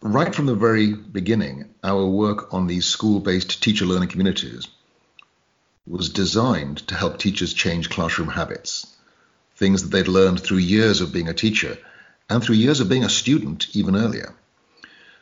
right 0.00 0.34
from 0.34 0.46
the 0.46 0.54
very 0.54 0.94
beginning, 0.94 1.74
our 1.84 2.06
work 2.06 2.52
on 2.52 2.66
these 2.66 2.86
school 2.86 3.20
based 3.20 3.62
teacher 3.62 3.84
learning 3.84 4.08
communities 4.08 4.66
was 5.86 6.08
designed 6.08 6.78
to 6.88 6.94
help 6.94 7.18
teachers 7.18 7.54
change 7.54 7.90
classroom 7.90 8.28
habits, 8.28 8.86
things 9.56 9.82
that 9.82 9.90
they'd 9.90 10.08
learned 10.08 10.40
through 10.40 10.58
years 10.58 11.00
of 11.00 11.12
being 11.12 11.28
a 11.28 11.34
teacher 11.34 11.78
and 12.28 12.42
through 12.42 12.56
years 12.56 12.80
of 12.80 12.88
being 12.88 13.04
a 13.04 13.08
student 13.08 13.68
even 13.76 13.94
earlier. 13.96 14.34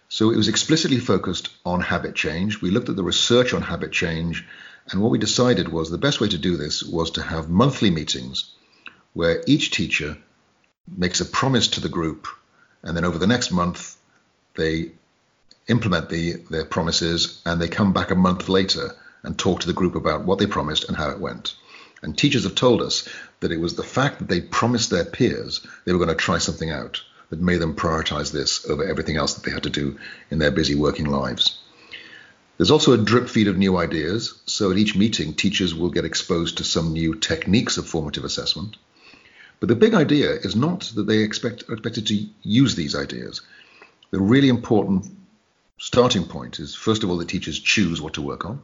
So 0.08 0.30
it 0.30 0.36
was 0.36 0.48
explicitly 0.48 0.98
focused 0.98 1.48
on 1.66 1.80
habit 1.80 2.14
change. 2.14 2.62
We 2.62 2.70
looked 2.70 2.88
at 2.88 2.96
the 2.96 3.02
research 3.02 3.52
on 3.52 3.62
habit 3.62 3.92
change, 3.92 4.46
and 4.90 5.00
what 5.00 5.10
we 5.10 5.18
decided 5.18 5.68
was 5.68 5.90
the 5.90 5.98
best 5.98 6.20
way 6.20 6.28
to 6.28 6.38
do 6.38 6.56
this 6.56 6.82
was 6.82 7.12
to 7.12 7.22
have 7.22 7.48
monthly 7.48 7.90
meetings 7.90 8.52
where 9.14 9.42
each 9.46 9.70
teacher 9.70 10.16
makes 10.88 11.20
a 11.20 11.24
promise 11.24 11.68
to 11.68 11.80
the 11.80 11.88
group, 11.88 12.26
and 12.82 12.96
then 12.96 13.04
over 13.04 13.18
the 13.18 13.26
next 13.26 13.50
month, 13.50 13.96
they 14.56 14.90
implement 15.68 16.10
the, 16.10 16.34
their 16.50 16.64
promises 16.64 17.40
and 17.46 17.60
they 17.60 17.68
come 17.68 17.92
back 17.92 18.10
a 18.10 18.14
month 18.14 18.48
later 18.48 18.94
and 19.22 19.38
talk 19.38 19.60
to 19.60 19.66
the 19.66 19.72
group 19.72 19.94
about 19.94 20.24
what 20.24 20.38
they 20.38 20.46
promised 20.46 20.84
and 20.84 20.96
how 20.96 21.10
it 21.10 21.20
went. 21.20 21.54
And 22.02 22.16
teachers 22.16 22.44
have 22.44 22.54
told 22.54 22.82
us 22.82 23.08
that 23.40 23.52
it 23.52 23.60
was 23.60 23.74
the 23.74 23.82
fact 23.82 24.18
that 24.18 24.28
they 24.28 24.42
promised 24.42 24.90
their 24.90 25.06
peers 25.06 25.66
they 25.84 25.92
were 25.92 25.98
going 25.98 26.10
to 26.10 26.14
try 26.14 26.36
something 26.36 26.70
out 26.70 27.00
that 27.30 27.40
made 27.40 27.60
them 27.60 27.74
prioritize 27.74 28.30
this 28.30 28.68
over 28.68 28.84
everything 28.84 29.16
else 29.16 29.34
that 29.34 29.44
they 29.44 29.50
had 29.50 29.62
to 29.62 29.70
do 29.70 29.98
in 30.30 30.38
their 30.38 30.50
busy 30.50 30.74
working 30.74 31.06
lives. 31.06 31.58
There's 32.56 32.70
also 32.70 32.92
a 32.92 32.98
drip 32.98 33.28
feed 33.28 33.48
of 33.48 33.58
new 33.58 33.76
ideas. 33.76 34.40
So 34.46 34.70
at 34.70 34.78
each 34.78 34.96
meeting, 34.96 35.34
teachers 35.34 35.74
will 35.74 35.90
get 35.90 36.04
exposed 36.04 36.58
to 36.58 36.64
some 36.64 36.92
new 36.92 37.14
techniques 37.14 37.78
of 37.78 37.88
formative 37.88 38.24
assessment. 38.24 38.76
But 39.60 39.68
the 39.68 39.74
big 39.74 39.94
idea 39.94 40.30
is 40.30 40.54
not 40.54 40.82
that 40.94 41.06
they 41.06 41.18
expect, 41.18 41.68
are 41.68 41.74
expected 41.74 42.06
to 42.08 42.26
use 42.42 42.74
these 42.74 42.94
ideas. 42.94 43.40
The 44.10 44.20
really 44.20 44.48
important 44.48 45.06
starting 45.78 46.24
point 46.24 46.60
is, 46.60 46.74
first 46.74 47.02
of 47.02 47.10
all, 47.10 47.16
the 47.16 47.24
teachers 47.24 47.58
choose 47.58 48.00
what 48.00 48.14
to 48.14 48.22
work 48.22 48.44
on. 48.44 48.62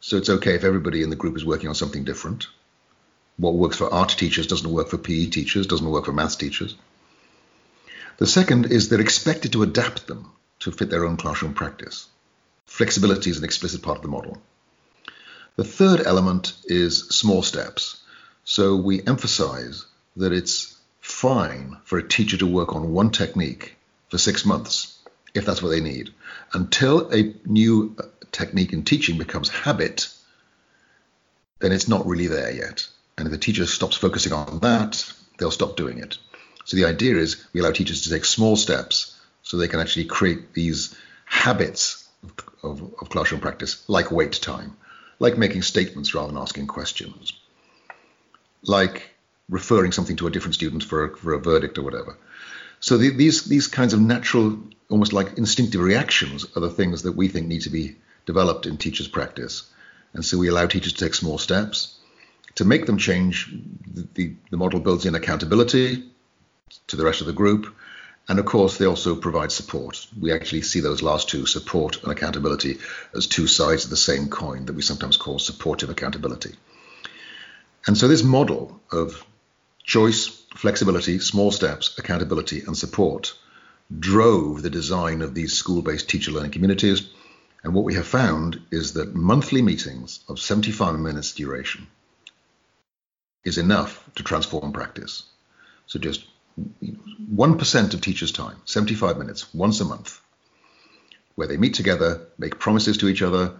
So 0.00 0.16
it's 0.16 0.30
okay 0.30 0.54
if 0.54 0.64
everybody 0.64 1.02
in 1.02 1.10
the 1.10 1.16
group 1.16 1.36
is 1.36 1.44
working 1.44 1.68
on 1.68 1.74
something 1.74 2.04
different. 2.04 2.46
What 3.36 3.54
works 3.54 3.78
for 3.78 3.92
art 3.92 4.10
teachers 4.10 4.46
doesn't 4.46 4.70
work 4.70 4.88
for 4.88 4.98
PE 4.98 5.26
teachers, 5.26 5.66
doesn't 5.66 5.90
work 5.90 6.04
for 6.04 6.12
maths 6.12 6.36
teachers. 6.36 6.76
The 8.18 8.26
second 8.26 8.66
is 8.66 8.88
they're 8.88 9.00
expected 9.00 9.52
to 9.52 9.64
adapt 9.64 10.06
them 10.06 10.30
to 10.60 10.70
fit 10.70 10.90
their 10.90 11.04
own 11.04 11.16
classroom 11.16 11.54
practice. 11.54 12.06
Flexibility 12.66 13.30
is 13.30 13.38
an 13.38 13.44
explicit 13.44 13.82
part 13.82 13.96
of 13.96 14.02
the 14.02 14.08
model. 14.08 14.38
The 15.56 15.64
third 15.64 16.04
element 16.04 16.54
is 16.64 17.08
small 17.08 17.42
steps. 17.42 18.00
So 18.44 18.76
we 18.76 19.06
emphasize 19.06 19.86
that 20.16 20.32
it's 20.32 20.76
fine 21.00 21.76
for 21.84 21.98
a 21.98 22.08
teacher 22.08 22.36
to 22.38 22.46
work 22.46 22.74
on 22.74 22.92
one 22.92 23.10
technique 23.10 23.76
for 24.08 24.18
six 24.18 24.44
months, 24.44 24.98
if 25.34 25.44
that's 25.44 25.62
what 25.62 25.68
they 25.68 25.80
need, 25.80 26.12
until 26.52 27.10
a 27.12 27.34
new 27.46 27.94
uh, 27.98 28.02
technique 28.32 28.72
in 28.72 28.82
teaching 28.82 29.18
becomes 29.18 29.48
habit, 29.48 30.08
then 31.60 31.72
it's 31.72 31.88
not 31.88 32.06
really 32.06 32.26
there 32.26 32.52
yet. 32.52 32.86
And 33.16 33.26
if 33.26 33.32
the 33.32 33.38
teacher 33.38 33.66
stops 33.66 33.96
focusing 33.96 34.32
on 34.32 34.58
that, 34.60 35.12
they'll 35.38 35.50
stop 35.50 35.76
doing 35.76 35.98
it. 35.98 36.18
So 36.64 36.76
the 36.76 36.86
idea 36.86 37.16
is 37.16 37.44
we 37.52 37.60
allow 37.60 37.70
teachers 37.70 38.02
to 38.02 38.10
take 38.10 38.24
small 38.24 38.56
steps 38.56 39.16
so 39.42 39.56
they 39.56 39.68
can 39.68 39.80
actually 39.80 40.06
create 40.06 40.54
these 40.54 40.96
habits 41.26 42.03
of, 42.64 42.82
of, 43.00 43.08
classroom 43.10 43.40
practice, 43.40 43.84
like 43.88 44.10
wait 44.10 44.32
time, 44.32 44.76
like 45.18 45.38
making 45.38 45.62
statements 45.62 46.14
rather 46.14 46.28
than 46.28 46.40
asking 46.40 46.66
questions, 46.66 47.32
like 48.62 49.10
referring 49.48 49.92
something 49.92 50.16
to 50.16 50.26
a 50.26 50.30
different 50.30 50.54
student 50.54 50.82
for 50.82 51.04
a, 51.04 51.16
for 51.16 51.34
a 51.34 51.38
verdict 51.38 51.78
or 51.78 51.82
whatever. 51.82 52.16
So 52.80 52.98
the, 52.98 53.10
these 53.10 53.44
these 53.44 53.66
kinds 53.66 53.94
of 53.94 54.00
natural, 54.00 54.58
almost 54.90 55.12
like 55.12 55.38
instinctive 55.38 55.80
reactions 55.80 56.46
are 56.56 56.60
the 56.60 56.70
things 56.70 57.02
that 57.02 57.12
we 57.12 57.28
think 57.28 57.46
need 57.46 57.62
to 57.62 57.70
be 57.70 57.96
developed 58.26 58.66
in 58.66 58.76
teachers' 58.76 59.08
practice. 59.08 59.70
And 60.12 60.24
so 60.24 60.38
we 60.38 60.48
allow 60.48 60.66
teachers 60.66 60.92
to 60.94 61.04
take 61.04 61.14
small 61.14 61.38
steps. 61.38 61.98
To 62.56 62.64
make 62.64 62.86
them 62.86 62.98
change, 62.98 63.52
the, 63.92 64.06
the, 64.14 64.34
the 64.50 64.56
model 64.56 64.78
builds 64.80 65.06
in 65.06 65.14
accountability 65.14 66.04
to 66.86 66.96
the 66.96 67.04
rest 67.04 67.20
of 67.20 67.26
the 67.26 67.32
group. 67.32 67.74
And 68.28 68.38
of 68.38 68.46
course, 68.46 68.78
they 68.78 68.86
also 68.86 69.14
provide 69.14 69.52
support. 69.52 70.06
We 70.18 70.32
actually 70.32 70.62
see 70.62 70.80
those 70.80 71.02
last 71.02 71.28
two, 71.28 71.44
support 71.46 72.02
and 72.02 72.10
accountability, 72.10 72.78
as 73.14 73.26
two 73.26 73.46
sides 73.46 73.84
of 73.84 73.90
the 73.90 73.96
same 73.96 74.28
coin 74.28 74.64
that 74.66 74.72
we 74.72 74.82
sometimes 74.82 75.16
call 75.16 75.38
supportive 75.38 75.90
accountability. 75.90 76.54
And 77.86 77.98
so, 77.98 78.08
this 78.08 78.22
model 78.22 78.80
of 78.90 79.22
choice, 79.82 80.28
flexibility, 80.54 81.18
small 81.18 81.50
steps, 81.50 81.98
accountability, 81.98 82.62
and 82.66 82.76
support 82.76 83.34
drove 83.98 84.62
the 84.62 84.70
design 84.70 85.20
of 85.20 85.34
these 85.34 85.52
school 85.52 85.82
based 85.82 86.08
teacher 86.08 86.32
learning 86.32 86.52
communities 86.52 87.10
and 87.64 87.72
what 87.72 87.84
we 87.84 87.94
have 87.94 88.06
found 88.06 88.60
is 88.70 88.92
that 88.92 89.14
monthly 89.14 89.62
meetings 89.62 90.20
of 90.28 90.38
75 90.38 91.00
minutes 91.00 91.32
duration 91.32 91.86
is 93.42 93.56
enough 93.56 94.08
to 94.16 94.22
transform 94.22 94.72
practice. 94.72 95.24
So 95.86 95.98
just 95.98 96.26
1% 96.58 97.94
of 97.94 98.00
teachers' 98.00 98.32
time, 98.32 98.56
75 98.64 99.18
minutes, 99.18 99.52
once 99.52 99.80
a 99.80 99.84
month, 99.84 100.20
where 101.34 101.48
they 101.48 101.56
meet 101.56 101.74
together, 101.74 102.26
make 102.38 102.58
promises 102.58 102.98
to 102.98 103.08
each 103.08 103.22
other, 103.22 103.52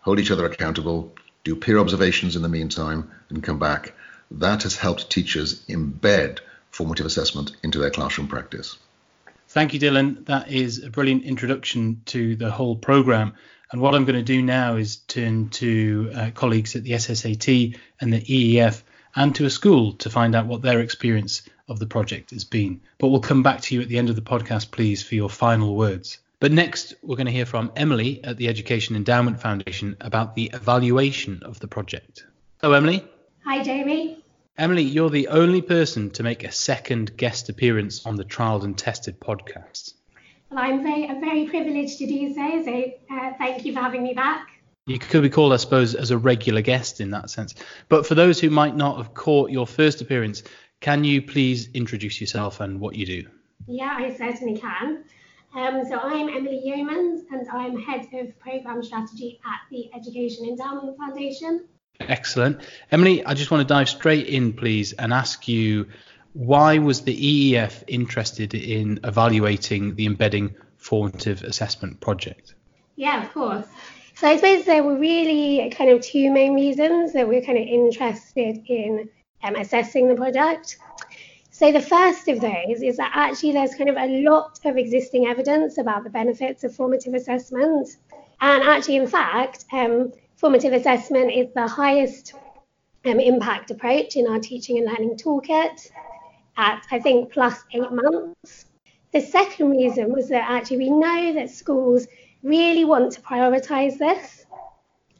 hold 0.00 0.20
each 0.20 0.30
other 0.30 0.44
accountable, 0.44 1.14
do 1.44 1.56
peer 1.56 1.78
observations 1.78 2.36
in 2.36 2.42
the 2.42 2.48
meantime, 2.48 3.10
and 3.30 3.42
come 3.42 3.58
back. 3.58 3.94
That 4.30 4.62
has 4.64 4.76
helped 4.76 5.10
teachers 5.10 5.64
embed 5.66 6.40
formative 6.70 7.06
assessment 7.06 7.52
into 7.62 7.78
their 7.78 7.90
classroom 7.90 8.28
practice. 8.28 8.76
Thank 9.48 9.74
you, 9.74 9.80
Dylan. 9.80 10.24
That 10.26 10.50
is 10.50 10.82
a 10.82 10.90
brilliant 10.90 11.24
introduction 11.24 12.02
to 12.06 12.36
the 12.36 12.50
whole 12.50 12.76
program. 12.76 13.34
And 13.70 13.80
what 13.80 13.94
I'm 13.94 14.04
going 14.04 14.16
to 14.16 14.22
do 14.22 14.42
now 14.42 14.76
is 14.76 14.96
turn 14.96 15.48
to 15.50 16.10
uh, 16.14 16.30
colleagues 16.34 16.76
at 16.76 16.84
the 16.84 16.92
SSAT 16.92 17.78
and 18.00 18.12
the 18.12 18.20
EEF 18.20 18.82
and 19.14 19.34
to 19.34 19.44
a 19.44 19.50
school 19.50 19.92
to 19.94 20.10
find 20.10 20.34
out 20.34 20.46
what 20.46 20.62
their 20.62 20.80
experience 20.80 21.42
of 21.68 21.78
the 21.78 21.86
project 21.86 22.30
has 22.30 22.44
been. 22.44 22.80
But 22.98 23.08
we'll 23.08 23.20
come 23.20 23.42
back 23.42 23.60
to 23.62 23.74
you 23.74 23.82
at 23.82 23.88
the 23.88 23.98
end 23.98 24.10
of 24.10 24.16
the 24.16 24.22
podcast, 24.22 24.70
please, 24.70 25.02
for 25.02 25.14
your 25.14 25.30
final 25.30 25.76
words. 25.76 26.18
But 26.40 26.52
next, 26.52 26.94
we're 27.02 27.16
going 27.16 27.26
to 27.26 27.32
hear 27.32 27.46
from 27.46 27.70
Emily 27.76 28.22
at 28.24 28.36
the 28.36 28.48
Education 28.48 28.96
Endowment 28.96 29.40
Foundation 29.40 29.96
about 30.00 30.34
the 30.34 30.50
evaluation 30.52 31.40
of 31.44 31.60
the 31.60 31.68
project. 31.68 32.26
Hello, 32.60 32.74
Emily. 32.74 33.04
Hi, 33.44 33.62
Jamie. 33.62 34.24
Emily, 34.58 34.82
you're 34.82 35.10
the 35.10 35.28
only 35.28 35.62
person 35.62 36.10
to 36.10 36.22
make 36.22 36.44
a 36.44 36.52
second 36.52 37.16
guest 37.16 37.48
appearance 37.48 38.04
on 38.04 38.16
the 38.16 38.24
Trialed 38.24 38.64
and 38.64 38.76
Tested 38.76 39.18
podcast. 39.20 39.94
Well, 40.50 40.60
I'm 40.62 40.82
very, 40.82 41.08
I'm 41.08 41.20
very 41.20 41.46
privileged 41.46 41.98
to 41.98 42.06
do 42.06 42.34
so, 42.34 42.62
so 42.64 42.92
uh, 43.10 43.32
thank 43.38 43.64
you 43.64 43.72
for 43.72 43.80
having 43.80 44.02
me 44.02 44.12
back. 44.12 44.51
You 44.86 44.98
could 44.98 45.22
be 45.22 45.30
called, 45.30 45.52
I 45.52 45.58
suppose, 45.58 45.94
as 45.94 46.10
a 46.10 46.18
regular 46.18 46.60
guest 46.60 47.00
in 47.00 47.10
that 47.12 47.30
sense. 47.30 47.54
But 47.88 48.04
for 48.04 48.16
those 48.16 48.40
who 48.40 48.50
might 48.50 48.74
not 48.74 48.96
have 48.96 49.14
caught 49.14 49.50
your 49.50 49.66
first 49.66 50.00
appearance, 50.00 50.42
can 50.80 51.04
you 51.04 51.22
please 51.22 51.68
introduce 51.72 52.20
yourself 52.20 52.60
and 52.60 52.80
what 52.80 52.96
you 52.96 53.06
do? 53.06 53.24
Yeah, 53.68 53.96
I 53.96 54.12
certainly 54.12 54.58
can. 54.58 55.04
Um, 55.54 55.84
so 55.88 56.00
I'm 56.00 56.28
Emily 56.28 56.60
Yeomans 56.66 57.22
and 57.30 57.48
I'm 57.50 57.80
head 57.80 58.08
of 58.12 58.36
programme 58.40 58.82
strategy 58.82 59.38
at 59.44 59.60
the 59.70 59.88
Education 59.94 60.46
Endowment 60.46 60.96
Foundation. 60.96 61.66
Excellent. 62.00 62.62
Emily, 62.90 63.24
I 63.24 63.34
just 63.34 63.52
want 63.52 63.60
to 63.60 63.72
dive 63.72 63.88
straight 63.88 64.26
in, 64.26 64.52
please, 64.52 64.94
and 64.94 65.12
ask 65.12 65.46
you 65.46 65.86
why 66.32 66.78
was 66.78 67.02
the 67.02 67.52
EEF 67.54 67.84
interested 67.86 68.54
in 68.54 68.98
evaluating 69.04 69.94
the 69.94 70.06
embedding 70.06 70.56
formative 70.76 71.44
assessment 71.44 72.00
project? 72.00 72.54
Yeah, 72.96 73.22
of 73.22 73.32
course. 73.32 73.66
So 74.22 74.28
I 74.28 74.36
suppose 74.36 74.64
there 74.64 74.84
were 74.84 74.96
really 74.96 75.68
kind 75.70 75.90
of 75.90 76.00
two 76.00 76.30
main 76.30 76.54
reasons 76.54 77.12
that 77.12 77.26
we're 77.26 77.42
kind 77.42 77.58
of 77.58 77.66
interested 77.66 78.62
in 78.68 79.08
um, 79.42 79.56
assessing 79.56 80.06
the 80.06 80.14
project. 80.14 80.78
So 81.50 81.72
the 81.72 81.80
first 81.80 82.28
of 82.28 82.40
those 82.40 82.82
is 82.82 82.98
that 82.98 83.10
actually 83.16 83.50
there's 83.50 83.74
kind 83.74 83.90
of 83.90 83.96
a 83.96 84.22
lot 84.22 84.60
of 84.64 84.76
existing 84.76 85.26
evidence 85.26 85.76
about 85.76 86.04
the 86.04 86.10
benefits 86.10 86.62
of 86.62 86.72
formative 86.72 87.14
assessment. 87.14 87.88
And 88.40 88.62
actually, 88.62 88.94
in 88.96 89.08
fact, 89.08 89.64
um, 89.72 90.12
Formative 90.36 90.72
assessment 90.72 91.32
is 91.32 91.52
the 91.54 91.66
highest 91.66 92.34
um, 93.04 93.18
impact 93.18 93.72
approach 93.72 94.16
in 94.16 94.28
our 94.28 94.38
teaching 94.38 94.78
and 94.78 94.86
learning 94.86 95.16
toolkit 95.16 95.90
at, 96.56 96.84
I 96.92 97.00
think, 97.00 97.32
plus 97.32 97.58
eight 97.72 97.90
months. 97.90 98.66
The 99.12 99.20
second 99.20 99.70
reason 99.70 100.12
was 100.12 100.28
that 100.30 100.48
actually 100.50 100.78
we 100.78 100.90
know 100.90 101.32
that 101.34 101.50
schools 101.50 102.06
really 102.42 102.84
want 102.84 103.12
to 103.12 103.20
prioritise 103.20 103.98
this. 103.98 104.46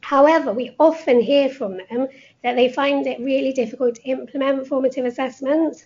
However, 0.01 0.51
we 0.51 0.75
often 0.79 1.21
hear 1.21 1.49
from 1.49 1.77
them 1.77 2.07
that 2.43 2.55
they 2.55 2.69
find 2.69 3.07
it 3.07 3.19
really 3.21 3.53
difficult 3.53 3.95
to 3.95 4.03
implement 4.03 4.67
formative 4.67 5.05
assessment. 5.05 5.85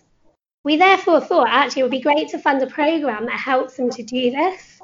We 0.64 0.76
therefore 0.76 1.20
thought 1.20 1.48
actually 1.48 1.80
it 1.80 1.84
would 1.84 1.90
be 1.92 2.00
great 2.00 2.28
to 2.30 2.38
fund 2.38 2.60
a 2.62 2.66
programme 2.66 3.26
that 3.26 3.38
helps 3.38 3.76
them 3.76 3.90
to 3.90 4.02
do 4.02 4.30
this. 4.30 4.80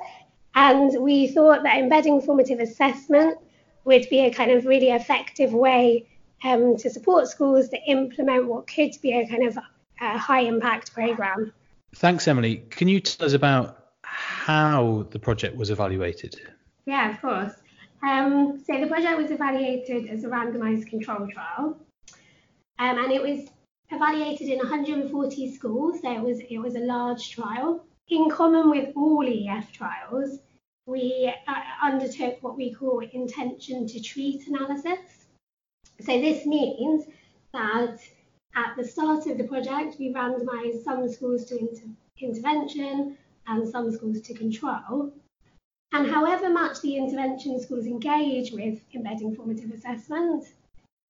And 0.55 1.03
we 1.03 1.27
thought 1.27 1.65
that 1.65 1.79
embedding 1.79 2.21
formative 2.21 2.61
assessment 2.61 3.39
would 3.85 4.09
be 4.09 4.21
a 4.21 4.33
kind 4.33 4.53
of 4.53 4.67
really 4.67 4.91
effective 4.91 5.53
way 5.53 6.07
um, 6.45 6.77
to 6.77 6.89
support 6.89 7.27
schools 7.27 7.69
to 7.71 7.79
implement 7.89 8.47
what 8.47 8.67
could 8.67 8.93
be 9.03 9.13
a 9.13 9.27
kind 9.27 9.47
of 9.47 9.59
a 10.01 10.19
high 10.19 10.43
impact 10.43 10.93
program. 10.95 11.53
Thanks, 11.97 12.29
Emily. 12.29 12.65
Can 12.71 12.89
you 12.89 13.01
tell 13.01 13.27
us 13.27 13.33
about 13.33 13.84
how 14.45 15.07
the 15.11 15.19
project 15.19 15.57
was 15.57 15.71
evaluated? 15.71 16.37
Yeah, 16.85 17.11
of 17.11 17.21
course. 17.23 17.55
Um, 18.03 18.63
so 18.67 18.79
the 18.79 18.87
project 18.87 19.17
was 19.17 19.31
evaluated 19.31 20.11
as 20.11 20.25
a 20.25 20.29
randomized 20.29 20.87
control 20.87 21.27
trial, 21.33 21.81
um, 22.79 22.99
and 22.99 23.11
it 23.11 23.23
was 23.23 23.49
evaluated 23.91 24.49
in 24.49 24.59
140 24.59 25.55
schools. 25.55 26.03
So 26.03 26.13
it 26.13 26.21
was 26.21 26.41
it 26.41 26.59
was 26.59 26.75
a 26.75 26.81
large 26.81 27.31
trial. 27.31 27.87
In 28.09 28.29
common 28.29 28.69
with 28.69 28.93
all 28.95 29.27
EF 29.27 29.73
trials, 29.73 30.41
we 30.85 31.33
uh, 31.49 31.63
undertook 31.83 32.43
what 32.43 32.59
we 32.59 32.75
call 32.75 32.99
intention 33.01 33.87
to 33.87 33.99
treat 33.99 34.47
analysis. 34.47 35.25
So 36.01 36.21
this 36.21 36.45
means 36.45 37.07
that 37.55 37.99
at 38.57 38.77
the 38.77 38.85
start 38.85 39.27
of 39.27 39.39
the 39.39 39.45
project, 39.45 39.97
we 39.99 40.13
randomised 40.13 40.85
some 40.85 41.09
schools 41.11 41.47
to 41.47 41.59
inter- 41.59 41.97
intervention 42.21 43.17
and 43.47 43.69
some 43.69 43.91
schools 43.93 44.21
to 44.23 44.35
control. 44.35 45.13
And 45.93 46.11
however 46.11 46.51
much 46.51 46.81
the 46.81 46.97
intervention 46.97 47.61
schools 47.61 47.87
engage 47.87 48.53
with 48.53 48.81
embedding 48.95 49.35
formative 49.37 49.71
assessment, 49.71 50.45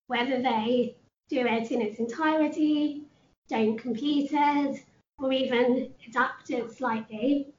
whether 0.09 0.43
they 0.43 0.97
do 1.29 1.41
it 1.47 1.71
in 1.73 1.81
its 1.81 1.99
entirety, 1.99 3.03
don't 3.49 3.79
complete 3.79 4.31
it, 4.33 4.85
or 5.19 5.33
even 5.33 5.93
adapt 6.07 6.51
it 6.51 6.71
slightly, 6.71 7.55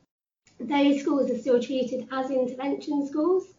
those 0.59 1.01
schools 1.01 1.31
are 1.31 1.37
still 1.37 1.61
treated 1.61 2.07
as 2.11 2.29
intervention 2.29 3.07
schools, 3.07 3.55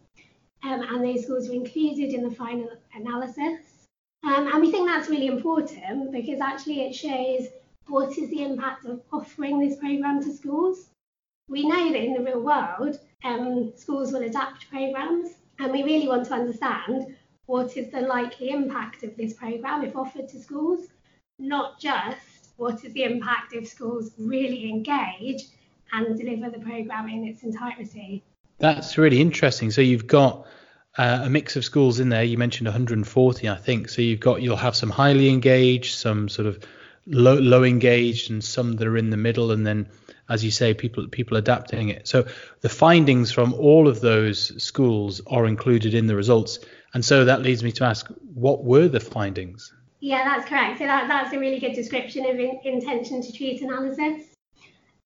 um, 0.63 0.81
and 0.81 1.03
those 1.03 1.23
schools 1.23 1.49
are 1.49 1.53
included 1.53 2.13
in 2.13 2.23
the 2.23 2.35
final 2.35 2.69
analysis. 2.95 3.59
Um, 4.23 4.47
and 4.47 4.61
we 4.61 4.71
think 4.71 4.87
that's 4.87 5.09
really 5.09 5.27
important 5.27 6.11
because 6.11 6.41
actually 6.41 6.81
it 6.81 6.95
shows 6.95 7.47
what 7.87 8.17
is 8.17 8.29
the 8.29 8.43
impact 8.43 8.85
of 8.85 9.01
offering 9.13 9.59
this 9.59 9.77
programme 9.77 10.23
to 10.23 10.33
schools. 10.33 10.89
We 11.49 11.67
know 11.67 11.91
that 11.91 12.03
in 12.03 12.13
the 12.13 12.21
real 12.21 12.41
world, 12.41 12.99
um, 13.23 13.71
schools 13.75 14.11
will 14.11 14.23
adapt 14.23 14.69
programmes, 14.69 15.29
and 15.59 15.71
we 15.71 15.83
really 15.83 16.07
want 16.07 16.25
to 16.27 16.33
understand 16.33 17.15
what 17.45 17.77
is 17.77 17.89
the 17.91 18.01
likely 18.01 18.49
impact 18.49 19.03
of 19.03 19.15
this 19.15 19.33
programme 19.33 19.83
if 19.83 19.95
offered 19.95 20.27
to 20.29 20.39
schools, 20.39 20.87
not 21.39 21.79
just 21.79 22.49
what 22.57 22.83
is 22.83 22.91
the 22.93 23.03
impact 23.03 23.53
if 23.53 23.67
schools 23.67 24.11
really 24.17 24.69
engage 24.69 25.45
and 25.93 26.17
deliver 26.17 26.49
the 26.49 26.59
program 26.59 27.07
in 27.07 27.25
its 27.25 27.43
entirety. 27.43 28.23
That's 28.59 28.97
really 28.97 29.21
interesting. 29.21 29.71
So 29.71 29.81
you've 29.81 30.07
got 30.07 30.45
uh, 30.97 31.21
a 31.23 31.29
mix 31.29 31.55
of 31.55 31.63
schools 31.63 31.99
in 31.99 32.09
there. 32.09 32.23
You 32.23 32.37
mentioned 32.37 32.67
140, 32.67 33.47
I 33.47 33.55
think. 33.55 33.87
So 33.87 34.01
you've 34.01 34.19
got 34.19 34.41
you'll 34.41 34.57
have 34.57 34.75
some 34.75 34.89
highly 34.89 35.29
engaged, 35.29 35.95
some 35.95 36.27
sort 36.27 36.47
of 36.47 36.59
low, 37.07 37.35
low 37.35 37.63
engaged, 37.63 38.29
and 38.31 38.43
some 38.43 38.73
that 38.77 38.87
are 38.87 38.97
in 38.97 39.09
the 39.09 39.17
middle, 39.17 39.51
and 39.51 39.65
then 39.65 39.87
as 40.29 40.43
you 40.43 40.51
say, 40.51 40.73
people 40.73 41.07
people 41.07 41.37
adapting 41.37 41.89
it. 41.89 42.07
So 42.07 42.25
the 42.61 42.69
findings 42.69 43.31
from 43.31 43.53
all 43.53 43.87
of 43.87 44.01
those 44.01 44.61
schools 44.61 45.21
are 45.27 45.45
included 45.45 45.93
in 45.93 46.07
the 46.07 46.15
results. 46.15 46.59
And 46.93 47.03
so 47.03 47.25
that 47.25 47.41
leads 47.41 47.63
me 47.63 47.71
to 47.73 47.85
ask, 47.85 48.07
what 48.33 48.63
were 48.63 48.87
the 48.87 48.99
findings? 48.99 49.73
Yeah, 49.99 50.23
that's 50.23 50.47
correct. 50.47 50.79
So 50.79 50.85
that, 50.85 51.07
that's 51.07 51.33
a 51.33 51.39
really 51.39 51.59
good 51.59 51.73
description 51.73 52.25
of 52.25 52.39
in, 52.39 52.59
intention 52.63 53.21
to 53.21 53.31
treat 53.31 53.61
analysis. 53.61 54.27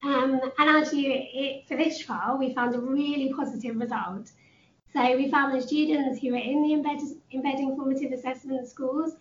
Um, 0.04 0.40
and 0.58 0.70
actually, 0.70 1.06
it, 1.08 1.68
for 1.68 1.78
this 1.78 2.00
trial, 2.00 2.38
we 2.38 2.54
found 2.54 2.76
a 2.76 2.80
really 2.80 3.34
positive 3.34 3.76
result. 3.76 4.32
So 4.94 5.16
we 5.16 5.30
found 5.30 5.56
the 5.56 5.66
students 5.66 6.20
who 6.20 6.32
were 6.32 6.38
in 6.38 6.64
the 6.64 6.74
embedded, 6.74 7.18
embedding 7.34 7.76
formative 7.76 8.12
assessment 8.12 8.68
schools 8.68 9.14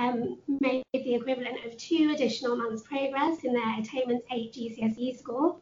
um, 0.00 0.38
made 0.60 0.82
the 0.94 1.14
equivalent 1.14 1.64
of 1.66 1.76
two 1.76 2.12
additional 2.14 2.56
months' 2.56 2.82
progress 2.82 3.44
in 3.44 3.52
their 3.52 3.78
Attainment 3.78 4.24
8 4.32 4.52
GCSE 4.52 5.18
score. 5.18 5.56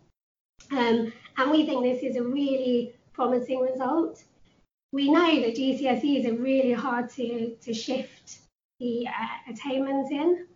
Um, 0.70 1.12
and 1.36 1.50
we 1.50 1.66
think 1.66 1.82
this 1.82 2.02
is 2.02 2.16
a 2.16 2.22
really 2.22 2.94
promising 3.12 3.60
result. 3.60 4.22
We 4.92 5.10
know 5.10 5.40
that 5.40 5.56
GCSEs 5.56 6.26
are 6.26 6.40
really 6.40 6.72
hard 6.72 7.10
to, 7.10 7.56
to 7.56 7.74
shift 7.74 8.38
the 8.78 9.06
uh, 9.08 9.52
attainment 9.52 10.10
in 10.12 10.46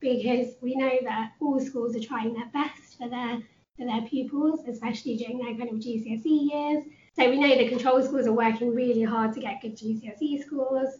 because 0.00 0.54
we 0.62 0.74
know 0.74 0.98
that 1.04 1.32
all 1.40 1.60
schools 1.60 1.94
are 1.96 2.00
trying 2.00 2.32
their 2.32 2.48
best 2.52 2.98
for 2.98 3.08
their 3.08 3.40
for 3.78 3.86
their 3.86 4.02
pupils, 4.02 4.66
especially 4.66 5.16
during 5.16 5.38
their 5.38 5.54
kind 5.54 5.68
of 5.68 5.76
GCSE 5.76 6.24
years. 6.24 6.84
So 7.16 7.30
we 7.30 7.38
know 7.38 7.56
the 7.56 7.68
control 7.68 8.02
schools 8.02 8.26
are 8.26 8.32
working 8.32 8.74
really 8.74 9.04
hard 9.04 9.32
to 9.34 9.40
get 9.40 9.60
good 9.62 9.76
GCSE 9.76 10.44
scores. 10.44 10.98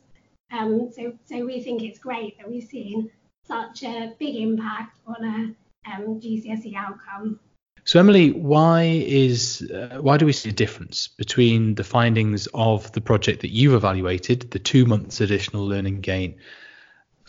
Um, 0.50 0.90
so, 0.92 1.12
so 1.24 1.44
we 1.44 1.60
think 1.62 1.82
it's 1.82 1.98
great 1.98 2.38
that 2.38 2.48
we've 2.48 2.64
seen 2.64 3.10
such 3.46 3.82
a 3.82 4.14
big 4.18 4.36
impact 4.36 4.98
on 5.06 5.24
a 5.24 5.90
um, 5.90 6.20
GCSE 6.20 6.74
outcome. 6.74 7.40
So 7.84 7.98
Emily, 7.98 8.32
why 8.32 8.82
is 9.06 9.62
uh, 9.62 9.98
why 10.02 10.18
do 10.18 10.26
we 10.26 10.32
see 10.32 10.50
a 10.50 10.52
difference 10.52 11.08
between 11.08 11.74
the 11.74 11.84
findings 11.84 12.46
of 12.52 12.92
the 12.92 13.00
project 13.00 13.40
that 13.40 13.50
you've 13.50 13.72
evaluated, 13.72 14.50
the 14.50 14.58
two 14.58 14.84
months 14.84 15.22
additional 15.22 15.66
learning 15.66 16.02
gain, 16.02 16.36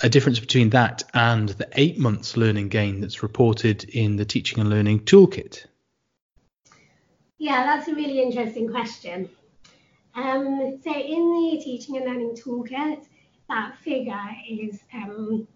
a 0.02 0.10
difference 0.10 0.40
between 0.40 0.72
that 0.72 1.04
and 1.14 1.50
the 1.50 1.70
eight 1.74 1.98
months 1.98 2.36
learning 2.36 2.68
gain 2.68 3.00
that's 3.00 3.24
reported 3.24 3.86
in 3.86 4.18
the 4.18 4.26
teaching 4.26 4.60
and 4.60 4.70
learning 4.70 5.00
toolkit? 5.02 5.66
Yeah, 7.38 7.64
that's 7.64 7.88
a 7.88 7.96
really 7.96 8.22
interesting 8.22 8.70
question. 8.70 9.30
Um, 10.20 10.78
so 10.84 10.94
in 10.94 11.32
the 11.32 11.62
teaching 11.64 11.96
and 11.96 12.06
learning 12.06 12.36
toolkit, 12.36 13.06
that 13.48 13.78
figure 13.78 14.30
is 14.50 14.82
um, 14.94 15.48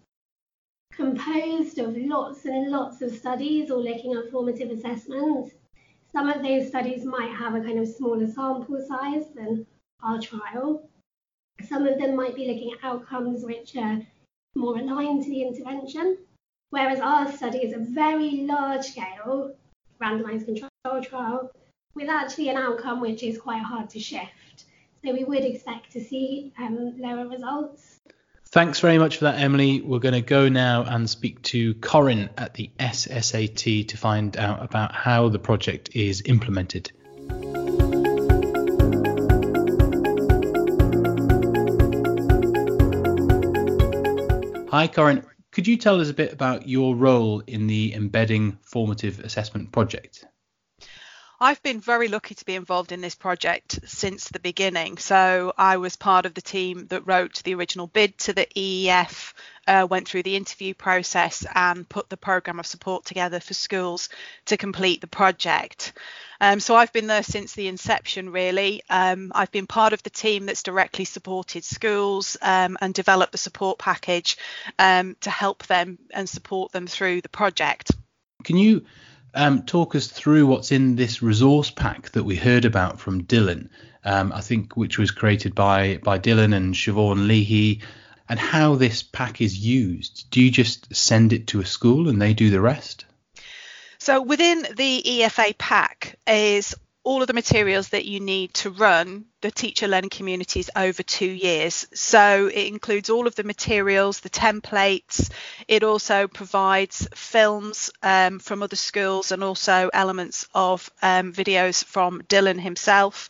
composed 0.90 1.78
of 1.78 1.94
lots 1.98 2.46
and 2.46 2.70
lots 2.70 3.02
of 3.02 3.14
studies 3.14 3.70
all 3.70 3.84
looking 3.84 4.14
at 4.14 4.30
formative 4.30 4.70
assessments. 4.70 5.52
Some 6.12 6.30
of 6.30 6.42
those 6.42 6.68
studies 6.68 7.04
might 7.04 7.30
have 7.30 7.54
a 7.54 7.60
kind 7.60 7.78
of 7.78 7.88
smaller 7.88 8.26
sample 8.26 8.82
size 8.88 9.26
than 9.34 9.66
our 10.02 10.18
trial. 10.18 10.88
Some 11.68 11.86
of 11.86 11.98
them 11.98 12.16
might 12.16 12.34
be 12.34 12.48
looking 12.48 12.72
at 12.72 12.88
outcomes 12.88 13.44
which 13.44 13.76
are 13.76 14.00
more 14.56 14.78
aligned 14.78 15.24
to 15.24 15.28
the 15.28 15.42
intervention, 15.42 16.16
whereas 16.70 17.00
our 17.00 17.30
study 17.30 17.58
is 17.58 17.74
a 17.74 17.92
very 17.92 18.46
large 18.46 18.86
scale 18.86 19.56
randomized 20.00 20.46
control 20.46 21.02
trial 21.02 21.50
with 21.94 22.08
actually 22.08 22.48
an 22.48 22.56
outcome 22.56 23.00
which 23.00 23.22
is 23.22 23.38
quite 23.38 23.62
hard 23.62 23.88
to 23.90 24.00
shift. 24.00 24.64
So 25.04 25.12
we 25.12 25.24
would 25.24 25.44
expect 25.44 25.92
to 25.92 26.02
see 26.02 26.52
um, 26.58 26.94
lower 26.98 27.28
results. 27.28 28.00
Thanks 28.46 28.80
very 28.80 28.98
much 28.98 29.18
for 29.18 29.24
that, 29.24 29.40
Emily. 29.40 29.80
We're 29.80 29.98
going 29.98 30.14
to 30.14 30.20
go 30.20 30.48
now 30.48 30.84
and 30.84 31.08
speak 31.08 31.42
to 31.42 31.74
Corin 31.76 32.30
at 32.38 32.54
the 32.54 32.70
SSAT 32.78 33.88
to 33.88 33.96
find 33.96 34.36
out 34.36 34.62
about 34.62 34.94
how 34.94 35.28
the 35.28 35.38
project 35.38 35.90
is 35.94 36.22
implemented. 36.26 36.92
Hi, 44.70 44.88
Corin. 44.88 45.24
Could 45.50 45.68
you 45.68 45.76
tell 45.76 46.00
us 46.00 46.10
a 46.10 46.14
bit 46.14 46.32
about 46.32 46.68
your 46.68 46.96
role 46.96 47.40
in 47.46 47.66
the 47.66 47.94
Embedding 47.94 48.58
Formative 48.62 49.20
Assessment 49.20 49.70
project? 49.70 50.26
I've 51.44 51.62
been 51.62 51.78
very 51.78 52.08
lucky 52.08 52.34
to 52.34 52.44
be 52.46 52.54
involved 52.54 52.90
in 52.90 53.02
this 53.02 53.14
project 53.14 53.80
since 53.84 54.30
the 54.30 54.40
beginning. 54.40 54.96
So 54.96 55.52
I 55.58 55.76
was 55.76 55.94
part 55.94 56.24
of 56.24 56.32
the 56.32 56.40
team 56.40 56.86
that 56.86 57.06
wrote 57.06 57.42
the 57.44 57.54
original 57.54 57.86
bid 57.86 58.16
to 58.20 58.32
the 58.32 58.46
EEF, 58.56 59.34
uh, 59.66 59.86
went 59.90 60.08
through 60.08 60.22
the 60.22 60.36
interview 60.36 60.72
process, 60.72 61.44
and 61.54 61.86
put 61.86 62.08
the 62.08 62.16
programme 62.16 62.60
of 62.60 62.64
support 62.64 63.04
together 63.04 63.40
for 63.40 63.52
schools 63.52 64.08
to 64.46 64.56
complete 64.56 65.02
the 65.02 65.06
project. 65.06 65.92
Um, 66.40 66.60
so 66.60 66.76
I've 66.76 66.94
been 66.94 67.08
there 67.08 67.22
since 67.22 67.52
the 67.52 67.68
inception, 67.68 68.30
really. 68.30 68.80
Um, 68.88 69.30
I've 69.34 69.52
been 69.52 69.66
part 69.66 69.92
of 69.92 70.02
the 70.02 70.08
team 70.08 70.46
that's 70.46 70.62
directly 70.62 71.04
supported 71.04 71.62
schools 71.62 72.38
um, 72.40 72.78
and 72.80 72.94
developed 72.94 73.32
the 73.32 73.38
support 73.38 73.78
package 73.78 74.38
um, 74.78 75.14
to 75.20 75.28
help 75.28 75.66
them 75.66 75.98
and 76.10 76.26
support 76.26 76.72
them 76.72 76.86
through 76.86 77.20
the 77.20 77.28
project. 77.28 77.90
Can 78.44 78.56
you 78.56 78.86
um, 79.34 79.62
talk 79.62 79.94
us 79.94 80.06
through 80.06 80.46
what's 80.46 80.72
in 80.72 80.96
this 80.96 81.22
resource 81.22 81.70
pack 81.70 82.10
that 82.12 82.24
we 82.24 82.36
heard 82.36 82.64
about 82.64 83.00
from 83.00 83.24
Dylan, 83.24 83.68
um, 84.04 84.32
I 84.32 84.40
think, 84.40 84.76
which 84.76 84.98
was 84.98 85.10
created 85.10 85.54
by 85.54 85.98
by 86.02 86.18
Dylan 86.18 86.54
and 86.54 86.74
Siobhan 86.74 87.26
Leahy, 87.26 87.80
and 88.28 88.38
how 88.38 88.74
this 88.76 89.02
pack 89.02 89.40
is 89.40 89.58
used. 89.58 90.30
Do 90.30 90.40
you 90.40 90.50
just 90.50 90.94
send 90.94 91.32
it 91.32 91.48
to 91.48 91.60
a 91.60 91.66
school 91.66 92.08
and 92.08 92.20
they 92.20 92.34
do 92.34 92.50
the 92.50 92.60
rest? 92.60 93.04
So 93.98 94.20
within 94.20 94.66
the 94.76 95.02
EFA 95.04 95.56
pack 95.56 96.18
is 96.26 96.76
all 97.04 97.20
of 97.20 97.26
the 97.26 97.34
materials 97.34 97.90
that 97.90 98.06
you 98.06 98.18
need 98.18 98.52
to 98.54 98.70
run 98.70 99.26
the 99.42 99.50
teacher 99.50 99.86
learning 99.86 100.08
communities 100.08 100.70
over 100.74 101.02
two 101.02 101.30
years. 101.30 101.86
So 101.92 102.46
it 102.46 102.66
includes 102.66 103.10
all 103.10 103.26
of 103.26 103.34
the 103.34 103.44
materials, 103.44 104.20
the 104.20 104.30
templates. 104.30 105.30
It 105.68 105.84
also 105.84 106.26
provides 106.26 107.06
films 107.14 107.90
um, 108.02 108.38
from 108.38 108.62
other 108.62 108.76
schools 108.76 109.32
and 109.32 109.44
also 109.44 109.90
elements 109.92 110.48
of 110.54 110.90
um, 111.02 111.34
videos 111.34 111.84
from 111.84 112.22
Dylan 112.22 112.58
himself 112.58 113.28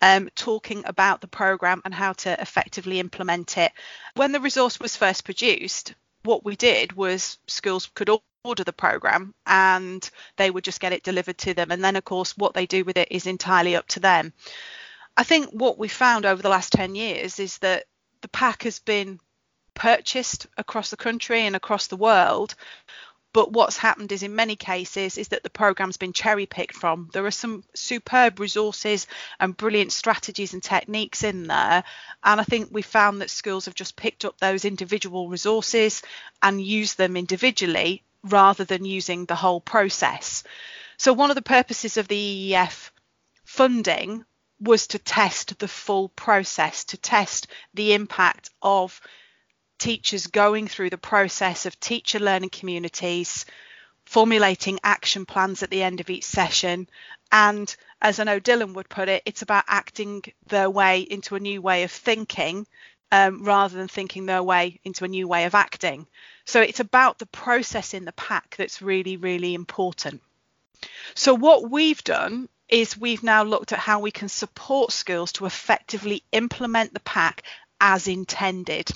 um, 0.00 0.28
talking 0.36 0.84
about 0.86 1.20
the 1.20 1.26
programme 1.26 1.82
and 1.84 1.92
how 1.92 2.12
to 2.12 2.40
effectively 2.40 3.00
implement 3.00 3.58
it. 3.58 3.72
When 4.14 4.30
the 4.30 4.40
resource 4.40 4.78
was 4.78 4.96
first 4.96 5.24
produced, 5.24 5.94
what 6.22 6.44
we 6.44 6.54
did 6.54 6.92
was 6.92 7.38
schools 7.48 7.90
could 7.94 8.08
order 8.46 8.64
the 8.64 8.72
program 8.72 9.34
and 9.46 10.10
they 10.36 10.50
would 10.50 10.64
just 10.64 10.80
get 10.80 10.92
it 10.92 11.02
delivered 11.02 11.38
to 11.38 11.54
them 11.54 11.70
and 11.70 11.82
then 11.82 11.96
of 11.96 12.04
course 12.04 12.36
what 12.36 12.54
they 12.54 12.66
do 12.66 12.84
with 12.84 12.96
it 12.96 13.08
is 13.10 13.26
entirely 13.26 13.76
up 13.76 13.86
to 13.88 14.00
them 14.00 14.32
i 15.16 15.22
think 15.22 15.50
what 15.50 15.78
we 15.78 15.88
found 15.88 16.24
over 16.24 16.40
the 16.40 16.48
last 16.48 16.72
10 16.72 16.94
years 16.94 17.38
is 17.38 17.58
that 17.58 17.84
the 18.22 18.28
pack 18.28 18.62
has 18.62 18.78
been 18.78 19.18
purchased 19.74 20.46
across 20.56 20.90
the 20.90 20.96
country 20.96 21.42
and 21.42 21.56
across 21.56 21.88
the 21.88 21.96
world 21.96 22.54
but 23.36 23.52
what's 23.52 23.76
happened 23.76 24.12
is 24.12 24.22
in 24.22 24.34
many 24.34 24.56
cases 24.56 25.18
is 25.18 25.28
that 25.28 25.42
the 25.42 25.50
program's 25.50 25.98
been 25.98 26.14
cherry 26.14 26.46
picked 26.46 26.74
from. 26.74 27.10
There 27.12 27.26
are 27.26 27.30
some 27.30 27.64
superb 27.74 28.40
resources 28.40 29.06
and 29.38 29.54
brilliant 29.54 29.92
strategies 29.92 30.54
and 30.54 30.62
techniques 30.62 31.22
in 31.22 31.46
there. 31.46 31.84
And 32.24 32.40
I 32.40 32.44
think 32.44 32.70
we 32.72 32.80
found 32.80 33.20
that 33.20 33.28
schools 33.28 33.66
have 33.66 33.74
just 33.74 33.94
picked 33.94 34.24
up 34.24 34.38
those 34.38 34.64
individual 34.64 35.28
resources 35.28 36.00
and 36.42 36.62
used 36.62 36.96
them 36.96 37.14
individually 37.14 38.02
rather 38.26 38.64
than 38.64 38.84
using 38.84 39.24
the 39.24 39.34
whole 39.34 39.60
process. 39.60 40.44
So 40.98 41.12
one 41.12 41.30
of 41.30 41.36
the 41.36 41.42
purposes 41.42 41.96
of 41.96 42.08
the 42.08 42.52
EEF 42.52 42.90
funding 43.44 44.24
was 44.60 44.86
to 44.88 44.98
test 44.98 45.58
the 45.58 45.68
full 45.68 46.08
process, 46.08 46.84
to 46.84 46.96
test 46.96 47.46
the 47.74 47.92
impact 47.92 48.50
of 48.62 49.00
teachers 49.78 50.26
going 50.26 50.66
through 50.66 50.90
the 50.90 50.98
process 50.98 51.66
of 51.66 51.78
teacher 51.78 52.18
learning 52.18 52.50
communities, 52.50 53.44
formulating 54.06 54.78
action 54.82 55.26
plans 55.26 55.62
at 55.62 55.70
the 55.70 55.82
end 55.82 56.00
of 56.00 56.08
each 56.08 56.24
session. 56.24 56.88
And 57.30 57.74
as 58.00 58.18
I 58.18 58.24
know 58.24 58.40
Dylan 58.40 58.74
would 58.74 58.88
put 58.88 59.08
it, 59.08 59.22
it's 59.26 59.42
about 59.42 59.64
acting 59.68 60.22
their 60.46 60.70
way 60.70 61.00
into 61.00 61.36
a 61.36 61.40
new 61.40 61.60
way 61.60 61.82
of 61.82 61.90
thinking 61.90 62.66
um, 63.12 63.44
rather 63.44 63.76
than 63.76 63.88
thinking 63.88 64.26
their 64.26 64.42
way 64.42 64.80
into 64.84 65.04
a 65.04 65.08
new 65.08 65.28
way 65.28 65.44
of 65.44 65.54
acting. 65.54 66.06
So 66.44 66.60
it's 66.60 66.80
about 66.80 67.18
the 67.18 67.26
process 67.26 67.94
in 67.94 68.04
the 68.04 68.12
pack 68.12 68.56
that's 68.56 68.82
really, 68.82 69.16
really 69.16 69.54
important. 69.54 70.22
So 71.14 71.34
what 71.34 71.70
we've 71.70 72.02
done 72.04 72.48
is 72.68 72.98
we've 72.98 73.22
now 73.22 73.44
looked 73.44 73.72
at 73.72 73.78
how 73.78 74.00
we 74.00 74.10
can 74.10 74.28
support 74.28 74.92
schools 74.92 75.32
to 75.32 75.46
effectively 75.46 76.22
implement 76.32 76.92
the 76.92 77.00
pack 77.00 77.42
as 77.80 78.08
intended. 78.08 78.90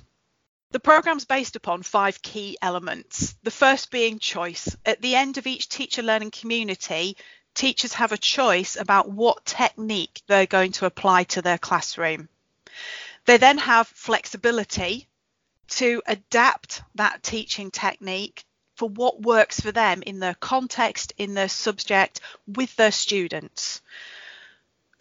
The 0.72 0.80
program's 0.80 1.24
based 1.24 1.56
upon 1.56 1.82
five 1.82 2.22
key 2.22 2.56
elements. 2.62 3.34
The 3.42 3.50
first 3.50 3.90
being 3.90 4.18
choice. 4.18 4.76
At 4.86 5.00
the 5.00 5.16
end 5.16 5.38
of 5.38 5.46
each 5.46 5.68
teacher 5.68 6.02
learning 6.02 6.30
community, 6.30 7.16
teachers 7.54 7.94
have 7.94 8.12
a 8.12 8.18
choice 8.18 8.76
about 8.76 9.10
what 9.10 9.44
technique 9.44 10.22
they're 10.28 10.46
going 10.46 10.72
to 10.72 10.86
apply 10.86 11.24
to 11.24 11.42
their 11.42 11.58
classroom. 11.58 12.28
They 13.26 13.36
then 13.36 13.58
have 13.58 13.86
flexibility 13.88 15.08
to 15.68 16.02
adapt 16.06 16.82
that 16.94 17.22
teaching 17.22 17.70
technique 17.70 18.44
for 18.76 18.88
what 18.88 19.20
works 19.20 19.60
for 19.60 19.72
them 19.72 20.02
in 20.02 20.18
their 20.18 20.34
context, 20.34 21.12
in 21.18 21.34
their 21.34 21.48
subject, 21.48 22.20
with 22.46 22.74
their 22.76 22.92
students. 22.92 23.82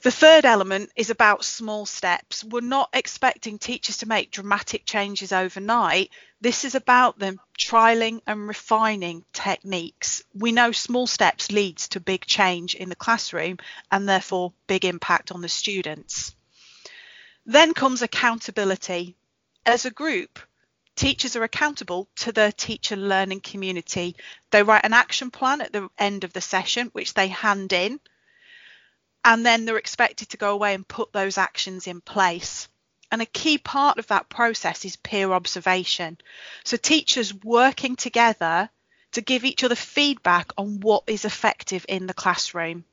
The 0.01 0.11
third 0.11 0.45
element 0.45 0.91
is 0.95 1.09
about 1.09 1.43
small 1.43 1.85
steps. 1.85 2.43
We're 2.43 2.61
not 2.61 2.89
expecting 2.93 3.57
teachers 3.57 3.97
to 3.97 4.07
make 4.07 4.31
dramatic 4.31 4.85
changes 4.85 5.33
overnight. 5.33 6.09
This 6.39 6.63
is 6.63 6.73
about 6.73 7.19
them 7.19 7.39
trialing 7.57 8.21
and 8.25 8.47
refining 8.47 9.25
techniques. 9.33 10.23
We 10.33 10.53
know 10.53 10.71
small 10.71 11.05
steps 11.05 11.51
leads 11.51 11.89
to 11.89 11.99
big 11.99 12.25
change 12.25 12.75
in 12.75 12.87
the 12.87 12.95
classroom 12.95 13.57
and 13.91 14.07
therefore 14.07 14.53
big 14.67 14.85
impact 14.85 15.33
on 15.33 15.41
the 15.41 15.49
students. 15.49 16.33
Then 17.49 17.73
comes 17.73 18.03
accountability. 18.03 19.15
As 19.65 19.85
a 19.85 19.91
group, 19.91 20.39
Teachers 20.95 21.37
are 21.37 21.43
accountable 21.43 22.09
to 22.17 22.33
the 22.33 22.53
teacher 22.57 22.97
learning 22.97 23.39
community. 23.39 24.17
They 24.51 24.63
write 24.63 24.83
an 24.83 24.91
action 24.91 25.31
plan 25.31 25.61
at 25.61 25.71
the 25.71 25.87
end 25.97 26.25
of 26.25 26.33
the 26.33 26.41
session, 26.41 26.89
which 26.89 27.13
they 27.13 27.29
hand 27.29 27.71
in, 27.71 28.01
and 29.23 29.45
then 29.45 29.63
they're 29.63 29.77
expected 29.77 30.27
to 30.29 30.37
go 30.37 30.51
away 30.51 30.73
and 30.73 30.85
put 30.85 31.13
those 31.13 31.37
actions 31.37 31.87
in 31.87 32.01
place. 32.01 32.67
And 33.11 33.21
a 33.21 33.25
key 33.25 33.57
part 33.57 33.97
of 33.97 34.07
that 34.07 34.27
process 34.27 34.83
is 34.83 34.97
peer 34.97 35.31
observation. 35.31 36.17
So 36.65 36.75
teachers 36.75 37.33
working 37.33 37.95
together 37.95 38.69
to 39.13 39.21
give 39.21 39.45
each 39.45 39.63
other 39.63 39.75
feedback 39.75 40.51
on 40.57 40.81
what 40.81 41.05
is 41.07 41.23
effective 41.23 41.85
in 41.87 42.07
the 42.07 42.13
classroom. 42.13 42.83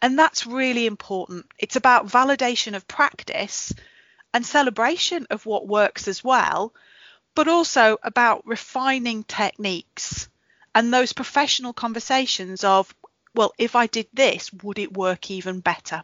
And 0.00 0.18
that's 0.18 0.46
really 0.46 0.86
important. 0.86 1.46
It's 1.58 1.76
about 1.76 2.08
validation 2.08 2.74
of 2.74 2.88
practice 2.88 3.72
and 4.34 4.44
celebration 4.44 5.26
of 5.30 5.46
what 5.46 5.66
works 5.66 6.08
as 6.08 6.24
well, 6.24 6.74
but 7.34 7.48
also 7.48 7.98
about 8.02 8.46
refining 8.46 9.24
techniques 9.24 10.28
and 10.74 10.92
those 10.92 11.12
professional 11.12 11.72
conversations 11.72 12.64
of, 12.64 12.94
well, 13.34 13.52
if 13.58 13.76
I 13.76 13.86
did 13.86 14.08
this, 14.12 14.52
would 14.62 14.78
it 14.78 14.96
work 14.96 15.30
even 15.30 15.60
better? 15.60 16.02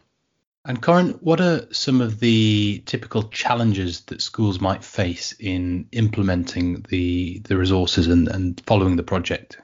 And 0.65 0.81
Corin, 0.81 1.11
what 1.21 1.39
are 1.39 1.71
some 1.71 2.01
of 2.01 2.19
the 2.19 2.83
typical 2.85 3.23
challenges 3.23 4.01
that 4.01 4.21
schools 4.21 4.59
might 4.59 4.83
face 4.83 5.33
in 5.39 5.87
implementing 5.91 6.85
the 6.89 7.39
the 7.39 7.57
resources 7.57 8.07
and, 8.07 8.27
and 8.27 8.61
following 8.65 8.95
the 8.95 9.03
project? 9.03 9.57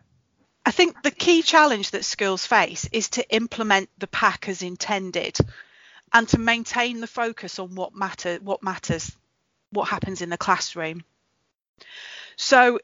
I 0.65 0.71
think 0.71 1.03
the 1.03 1.11
key 1.11 1.43
challenge 1.43 1.91
that 1.91 2.05
schools 2.05 2.45
face 2.45 2.89
is 2.91 3.09
to 3.11 3.29
implement 3.29 3.89
the 3.99 4.07
pack 4.07 4.49
as 4.49 4.63
intended 4.63 5.37
and 6.11 6.27
to 6.29 6.39
maintain 6.39 7.01
the 7.01 7.07
focus 7.07 7.59
on 7.59 7.75
what 7.75 7.93
matter 7.93 8.39
what 8.41 8.63
matters, 8.63 9.15
what 9.69 9.89
happens 9.89 10.21
in 10.21 10.29
the 10.29 10.37
classroom. 10.37 11.03
So 12.35 12.79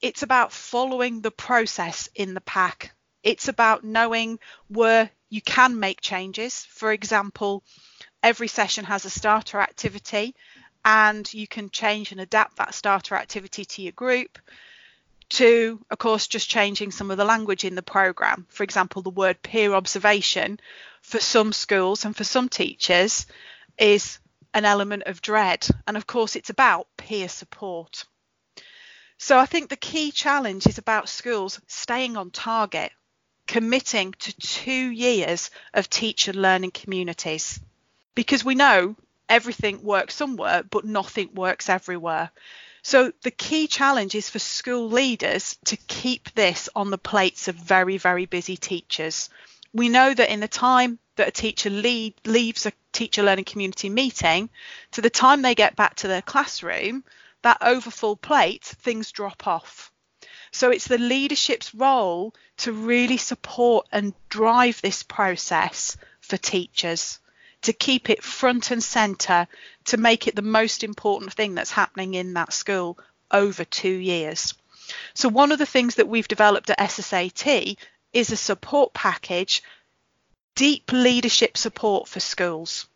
it's 0.00 0.22
about 0.22 0.52
following 0.52 1.20
the 1.20 1.30
process 1.30 2.08
in 2.14 2.32
the 2.32 2.40
pack. 2.40 2.94
It's 3.22 3.48
about 3.48 3.84
knowing 3.84 4.38
where 4.68 5.10
you 5.28 5.42
can 5.42 5.78
make 5.78 6.00
changes. 6.00 6.64
For 6.70 6.90
example, 6.90 7.64
every 8.22 8.48
session 8.48 8.84
has 8.86 9.04
a 9.04 9.10
starter 9.10 9.60
activity 9.60 10.34
and 10.84 11.32
you 11.34 11.46
can 11.46 11.68
change 11.68 12.12
and 12.12 12.20
adapt 12.20 12.56
that 12.56 12.74
starter 12.74 13.14
activity 13.14 13.64
to 13.64 13.82
your 13.82 13.92
group 13.92 14.38
to, 15.28 15.80
of 15.90 15.98
course, 15.98 16.26
just 16.26 16.48
changing 16.48 16.90
some 16.90 17.10
of 17.10 17.16
the 17.16 17.24
language 17.24 17.64
in 17.64 17.74
the 17.74 17.82
program. 17.82 18.46
For 18.48 18.62
example, 18.62 19.02
the 19.02 19.10
word 19.10 19.42
peer 19.42 19.74
observation 19.74 20.60
for 21.02 21.20
some 21.20 21.52
schools 21.52 22.04
and 22.04 22.16
for 22.16 22.24
some 22.24 22.48
teachers 22.48 23.26
is 23.78 24.18
an 24.54 24.64
element 24.64 25.04
of 25.06 25.20
dread. 25.20 25.66
And 25.86 25.96
of 25.96 26.06
course, 26.06 26.36
it's 26.36 26.50
about 26.50 26.88
peer 26.96 27.28
support. 27.28 28.04
So 29.18 29.38
I 29.38 29.46
think 29.46 29.68
the 29.68 29.76
key 29.76 30.12
challenge 30.12 30.66
is 30.66 30.78
about 30.78 31.08
schools 31.08 31.60
staying 31.66 32.16
on 32.16 32.30
target 32.30 32.92
committing 33.46 34.12
to 34.12 34.36
two 34.38 34.90
years 34.90 35.50
of 35.72 35.88
teacher 35.88 36.32
learning 36.32 36.72
communities 36.72 37.60
because 38.14 38.44
we 38.44 38.54
know 38.54 38.96
everything 39.28 39.82
works 39.82 40.14
somewhere, 40.14 40.62
but 40.62 40.84
nothing 40.84 41.34
works 41.34 41.68
everywhere. 41.68 42.30
So 42.86 43.10
the 43.22 43.32
key 43.32 43.66
challenge 43.66 44.14
is 44.14 44.30
for 44.30 44.38
school 44.38 44.88
leaders 44.88 45.58
to 45.64 45.76
keep 45.76 46.32
this 46.34 46.68
on 46.76 46.90
the 46.90 46.98
plates 46.98 47.48
of 47.48 47.56
very, 47.56 47.98
very 47.98 48.26
busy 48.26 48.56
teachers. 48.56 49.28
We 49.74 49.88
know 49.88 50.14
that 50.14 50.32
in 50.32 50.38
the 50.38 50.46
time 50.46 51.00
that 51.16 51.26
a 51.26 51.32
teacher 51.32 51.68
lead, 51.68 52.14
leaves 52.24 52.64
a 52.64 52.72
teacher 52.92 53.24
learning 53.24 53.46
community 53.46 53.88
meeting 53.88 54.50
to 54.92 55.02
the 55.02 55.10
time 55.10 55.42
they 55.42 55.56
get 55.56 55.74
back 55.74 55.96
to 55.96 56.06
their 56.06 56.22
classroom, 56.22 57.02
that 57.42 57.58
overfull 57.60 58.14
plate, 58.14 58.62
things 58.62 59.10
drop 59.10 59.48
off. 59.48 59.90
So 60.52 60.70
it's 60.70 60.86
the 60.86 60.96
leadership's 60.96 61.74
role 61.74 62.34
to 62.58 62.70
really 62.70 63.16
support 63.16 63.88
and 63.90 64.14
drive 64.28 64.80
this 64.80 65.02
process 65.02 65.96
for 66.20 66.36
teachers, 66.36 67.18
to 67.66 67.72
keep 67.72 68.08
it 68.08 68.22
front 68.22 68.70
and 68.70 68.82
centre, 68.82 69.48
to 69.84 69.96
make 69.96 70.28
it 70.28 70.36
the 70.36 70.42
most 70.42 70.84
important 70.84 71.32
thing 71.32 71.56
that's 71.56 71.72
happening 71.72 72.14
in 72.14 72.34
that 72.34 72.52
school 72.52 72.96
over 73.30 73.64
two 73.64 73.88
years. 73.88 74.54
So, 75.14 75.28
one 75.28 75.50
of 75.50 75.58
the 75.58 75.66
things 75.66 75.96
that 75.96 76.06
we've 76.06 76.28
developed 76.28 76.70
at 76.70 76.78
SSAT 76.78 77.76
is 78.12 78.30
a 78.30 78.36
support 78.36 78.94
package, 78.94 79.64
deep 80.54 80.92
leadership 80.92 81.56
support 81.56 82.08
for 82.08 82.20
schools. 82.20 82.86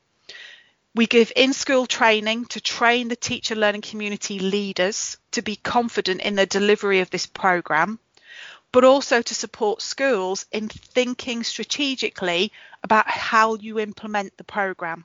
We 0.94 1.08
give 1.08 1.32
in 1.34 1.52
school 1.52 1.86
training 1.86 2.46
to 2.46 2.60
train 2.60 3.08
the 3.08 3.16
teacher 3.16 3.56
learning 3.56 3.82
community 3.82 4.38
leaders 4.38 5.16
to 5.32 5.42
be 5.42 5.56
confident 5.56 6.20
in 6.20 6.36
the 6.36 6.46
delivery 6.46 7.00
of 7.00 7.10
this 7.10 7.26
programme, 7.26 7.98
but 8.72 8.84
also 8.84 9.22
to 9.22 9.34
support 9.34 9.82
schools 9.82 10.46
in 10.52 10.68
thinking 10.68 11.42
strategically 11.42 12.52
about 12.82 13.08
how 13.08 13.54
you 13.54 13.78
implement 13.78 14.36
the 14.36 14.44
programme. 14.44 15.04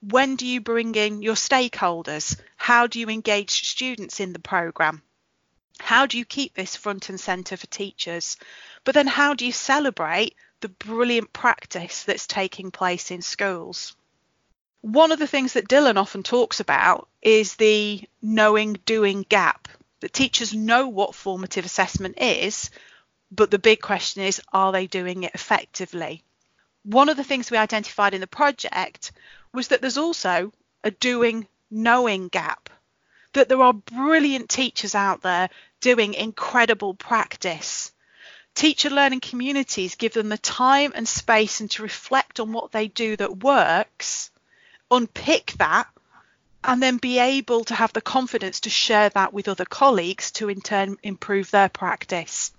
When 0.00 0.36
do 0.36 0.46
you 0.46 0.60
bring 0.60 0.94
in 0.94 1.22
your 1.22 1.34
stakeholders? 1.34 2.38
How 2.56 2.86
do 2.86 3.00
you 3.00 3.08
engage 3.08 3.68
students 3.68 4.20
in 4.20 4.32
the 4.32 4.38
programme? 4.38 5.02
How 5.80 6.06
do 6.06 6.18
you 6.18 6.24
keep 6.24 6.54
this 6.54 6.76
front 6.76 7.08
and 7.08 7.18
centre 7.18 7.56
for 7.56 7.66
teachers? 7.66 8.36
But 8.84 8.94
then, 8.94 9.06
how 9.06 9.34
do 9.34 9.46
you 9.46 9.52
celebrate 9.52 10.36
the 10.60 10.68
brilliant 10.68 11.32
practice 11.32 12.04
that's 12.04 12.26
taking 12.26 12.70
place 12.70 13.10
in 13.10 13.22
schools? 13.22 13.96
one 14.84 15.12
of 15.12 15.18
the 15.18 15.26
things 15.26 15.54
that 15.54 15.66
Dylan 15.66 15.96
often 15.96 16.22
talks 16.22 16.60
about 16.60 17.08
is 17.22 17.54
the 17.54 18.02
knowing 18.20 18.74
doing 18.84 19.24
gap. 19.26 19.66
That 20.04 20.12
teachers 20.12 20.52
know 20.52 20.86
what 20.86 21.14
formative 21.14 21.64
assessment 21.64 22.18
is, 22.18 22.68
but 23.30 23.50
the 23.50 23.58
big 23.58 23.80
question 23.80 24.22
is 24.22 24.38
are 24.52 24.70
they 24.70 24.86
doing 24.86 25.22
it 25.22 25.34
effectively? 25.34 26.22
One 26.82 27.08
of 27.08 27.16
the 27.16 27.24
things 27.24 27.50
we 27.50 27.56
identified 27.56 28.12
in 28.12 28.20
the 28.20 28.26
project 28.26 29.12
was 29.54 29.68
that 29.68 29.80
there's 29.80 29.96
also 29.96 30.52
a 30.82 30.90
doing 30.90 31.48
knowing 31.70 32.28
gap. 32.28 32.68
That 33.32 33.48
there 33.48 33.62
are 33.62 33.72
brilliant 33.72 34.50
teachers 34.50 34.94
out 34.94 35.22
there 35.22 35.48
doing 35.80 36.12
incredible 36.12 36.92
practice. 36.92 37.90
Teacher 38.54 38.90
learning 38.90 39.20
communities 39.20 39.94
give 39.94 40.12
them 40.12 40.28
the 40.28 40.36
time 40.36 40.92
and 40.94 41.08
space 41.08 41.62
and 41.62 41.70
to 41.70 41.82
reflect 41.82 42.40
on 42.40 42.52
what 42.52 42.72
they 42.72 42.88
do 42.88 43.16
that 43.16 43.42
works 43.42 44.30
unpick 44.90 45.52
that 45.52 45.88
and 46.64 46.82
then 46.82 46.96
be 46.96 47.18
able 47.18 47.64
to 47.64 47.74
have 47.74 47.92
the 47.92 48.00
confidence 48.00 48.60
to 48.60 48.70
share 48.70 49.10
that 49.10 49.32
with 49.32 49.48
other 49.48 49.64
colleagues 49.64 50.32
to 50.32 50.48
in 50.48 50.60
turn 50.60 50.96
improve 51.02 51.50
their 51.50 51.68
practice. 51.68 52.52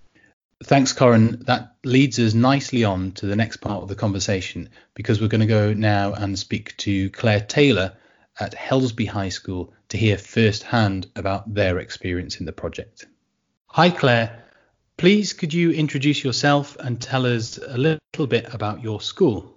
Thanks, 0.64 0.92
Corin. 0.92 1.42
That 1.46 1.74
leads 1.84 2.18
us 2.18 2.32
nicely 2.32 2.84
on 2.84 3.12
to 3.12 3.26
the 3.26 3.36
next 3.36 3.58
part 3.58 3.82
of 3.82 3.88
the 3.88 3.94
conversation 3.94 4.70
because 4.94 5.20
we're 5.20 5.28
going 5.28 5.42
to 5.42 5.46
go 5.46 5.74
now 5.74 6.14
and 6.14 6.38
speak 6.38 6.76
to 6.78 7.10
Claire 7.10 7.42
Taylor 7.42 7.94
at 8.38 8.54
Helsby 8.54 9.06
High 9.06 9.28
School 9.28 9.74
to 9.90 9.98
hear 9.98 10.16
firsthand 10.16 11.08
about 11.14 11.52
their 11.52 11.78
experience 11.78 12.40
in 12.40 12.46
the 12.46 12.52
project. 12.52 13.06
Hi, 13.66 13.90
Claire. 13.90 14.44
Please, 14.96 15.34
could 15.34 15.52
you 15.52 15.72
introduce 15.72 16.24
yourself 16.24 16.76
and 16.80 17.00
tell 17.00 17.26
us 17.26 17.58
a 17.58 17.76
little 17.76 18.26
bit 18.26 18.52
about 18.54 18.82
your 18.82 19.02
school? 19.02 19.55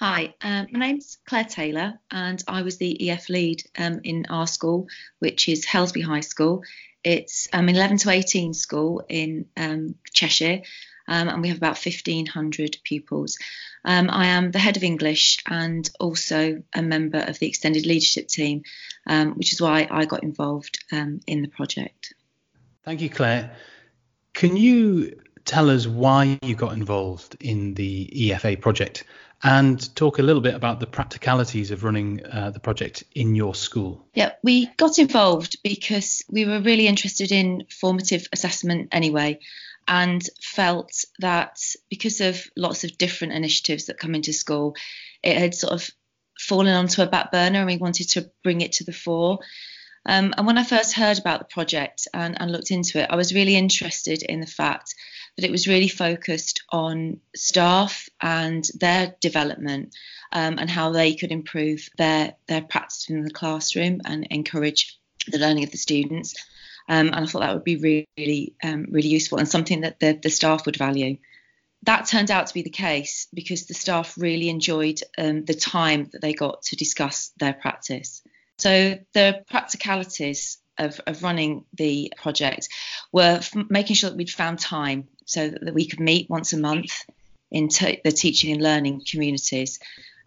Hi, 0.00 0.32
um, 0.40 0.68
my 0.72 0.78
name's 0.78 1.18
Claire 1.26 1.44
Taylor, 1.44 2.00
and 2.10 2.42
I 2.48 2.62
was 2.62 2.78
the 2.78 3.10
EF 3.10 3.28
lead 3.28 3.62
um, 3.76 4.00
in 4.02 4.24
our 4.30 4.46
school, 4.46 4.88
which 5.18 5.46
is 5.46 5.66
Helsby 5.66 6.00
High 6.00 6.20
School. 6.20 6.62
It's 7.04 7.48
um, 7.52 7.68
an 7.68 7.76
11 7.76 7.98
to 7.98 8.10
18 8.10 8.54
school 8.54 9.04
in 9.10 9.44
um, 9.58 9.96
Cheshire, 10.10 10.62
um, 11.06 11.28
and 11.28 11.42
we 11.42 11.48
have 11.48 11.58
about 11.58 11.84
1,500 11.84 12.78
pupils. 12.82 13.36
Um, 13.84 14.08
I 14.08 14.28
am 14.28 14.52
the 14.52 14.58
head 14.58 14.78
of 14.78 14.84
English 14.84 15.42
and 15.46 15.86
also 16.00 16.62
a 16.72 16.80
member 16.80 17.18
of 17.18 17.38
the 17.38 17.48
extended 17.48 17.84
leadership 17.84 18.28
team, 18.28 18.62
which 19.34 19.52
is 19.52 19.60
why 19.60 19.86
I 19.90 20.06
got 20.06 20.22
involved 20.22 20.82
in 20.90 21.42
the 21.42 21.48
project. 21.48 22.14
Thank 22.84 23.02
you, 23.02 23.10
Claire. 23.10 23.50
Can 24.32 24.56
you 24.56 25.20
tell 25.44 25.70
us 25.70 25.86
why 25.86 26.38
you 26.42 26.54
got 26.54 26.72
involved 26.72 27.36
in 27.40 27.74
the 27.74 28.10
EFA 28.14 28.60
project 28.60 29.04
and 29.42 29.94
talk 29.96 30.18
a 30.18 30.22
little 30.22 30.42
bit 30.42 30.54
about 30.54 30.80
the 30.80 30.86
practicalities 30.86 31.70
of 31.70 31.82
running 31.82 32.24
uh, 32.26 32.50
the 32.50 32.60
project 32.60 33.04
in 33.14 33.34
your 33.34 33.54
school. 33.54 34.06
Yeah, 34.14 34.32
we 34.42 34.66
got 34.76 34.98
involved 34.98 35.56
because 35.62 36.22
we 36.28 36.44
were 36.44 36.60
really 36.60 36.86
interested 36.86 37.32
in 37.32 37.64
formative 37.70 38.28
assessment 38.32 38.90
anyway, 38.92 39.40
and 39.88 40.28
felt 40.42 41.04
that 41.20 41.58
because 41.88 42.20
of 42.20 42.46
lots 42.56 42.84
of 42.84 42.98
different 42.98 43.32
initiatives 43.32 43.86
that 43.86 43.98
come 43.98 44.14
into 44.14 44.32
school, 44.32 44.76
it 45.22 45.36
had 45.36 45.54
sort 45.54 45.72
of 45.72 45.90
fallen 46.38 46.74
onto 46.74 47.02
a 47.02 47.06
back 47.06 47.32
burner 47.32 47.60
and 47.60 47.66
we 47.66 47.76
wanted 47.76 48.08
to 48.10 48.30
bring 48.42 48.60
it 48.60 48.72
to 48.72 48.84
the 48.84 48.92
fore. 48.92 49.40
Um, 50.06 50.32
and 50.36 50.46
when 50.46 50.58
I 50.58 50.64
first 50.64 50.94
heard 50.94 51.18
about 51.18 51.40
the 51.40 51.52
project 51.52 52.08
and, 52.14 52.40
and 52.40 52.50
looked 52.50 52.70
into 52.70 53.00
it, 53.00 53.10
I 53.10 53.16
was 53.16 53.34
really 53.34 53.56
interested 53.56 54.22
in 54.22 54.40
the 54.40 54.46
fact 54.46 54.94
that 55.40 55.48
it 55.48 55.50
was 55.50 55.66
really 55.66 55.88
focused 55.88 56.62
on 56.70 57.20
staff 57.34 58.08
and 58.20 58.64
their 58.78 59.14
development 59.20 59.94
um, 60.32 60.58
and 60.58 60.68
how 60.68 60.90
they 60.90 61.14
could 61.14 61.32
improve 61.32 61.88
their 61.96 62.34
their 62.46 62.62
practice 62.62 63.08
in 63.08 63.22
the 63.22 63.30
classroom 63.30 64.00
and 64.04 64.26
encourage 64.30 64.98
the 65.26 65.38
learning 65.38 65.64
of 65.64 65.70
the 65.70 65.78
students. 65.78 66.34
Um, 66.88 67.06
and 67.08 67.16
I 67.16 67.26
thought 67.26 67.40
that 67.40 67.54
would 67.54 67.64
be 67.64 68.06
really, 68.16 68.54
um, 68.62 68.86
really 68.90 69.08
useful 69.08 69.38
and 69.38 69.48
something 69.48 69.82
that 69.82 70.00
the, 70.00 70.18
the 70.20 70.30
staff 70.30 70.66
would 70.66 70.76
value. 70.76 71.18
That 71.84 72.06
turned 72.06 72.30
out 72.30 72.48
to 72.48 72.54
be 72.54 72.62
the 72.62 72.70
case 72.70 73.28
because 73.32 73.66
the 73.66 73.74
staff 73.74 74.18
really 74.18 74.48
enjoyed 74.48 75.00
um, 75.16 75.44
the 75.44 75.54
time 75.54 76.08
that 76.12 76.20
they 76.20 76.34
got 76.34 76.62
to 76.62 76.76
discuss 76.76 77.32
their 77.38 77.54
practice. 77.54 78.22
So 78.58 78.98
the 79.14 79.44
practicalities 79.48 80.58
of, 80.80 81.00
of 81.06 81.22
running 81.22 81.64
the 81.74 82.12
project 82.16 82.68
were 83.12 83.38
f- 83.38 83.54
making 83.68 83.96
sure 83.96 84.10
that 84.10 84.16
we'd 84.16 84.30
found 84.30 84.58
time 84.58 85.08
so 85.24 85.48
that, 85.48 85.64
that 85.64 85.74
we 85.74 85.86
could 85.86 86.00
meet 86.00 86.28
once 86.28 86.52
a 86.52 86.58
month 86.58 87.04
in 87.50 87.68
t- 87.68 88.00
the 88.02 88.12
teaching 88.12 88.52
and 88.52 88.62
learning 88.62 89.02
communities. 89.08 89.78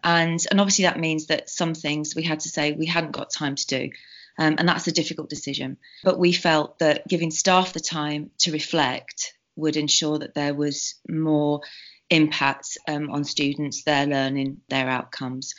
And, 0.02 0.40
and 0.50 0.60
obviously 0.60 0.84
that 0.84 0.98
means 0.98 1.26
that 1.26 1.50
some 1.50 1.74
things 1.74 2.14
we 2.14 2.22
had 2.22 2.40
to 2.40 2.48
say 2.48 2.72
we 2.72 2.86
hadn't 2.86 3.12
got 3.12 3.30
time 3.30 3.54
to 3.56 3.66
do. 3.66 3.90
Um, 4.38 4.56
and 4.58 4.68
that's 4.68 4.88
a 4.88 4.92
difficult 4.92 5.28
decision. 5.28 5.76
But 6.02 6.18
we 6.18 6.32
felt 6.32 6.78
that 6.80 7.06
giving 7.08 7.30
staff 7.30 7.72
the 7.72 7.80
time 7.80 8.30
to 8.38 8.52
reflect 8.52 9.34
would 9.56 9.76
ensure 9.76 10.18
that 10.18 10.34
there 10.34 10.54
was 10.54 10.94
more 11.08 11.60
impact 12.10 12.76
um, 12.88 13.10
on 13.10 13.24
students, 13.24 13.84
their 13.84 14.06
learning, 14.06 14.60
their 14.68 14.88
outcomes. 14.88 15.54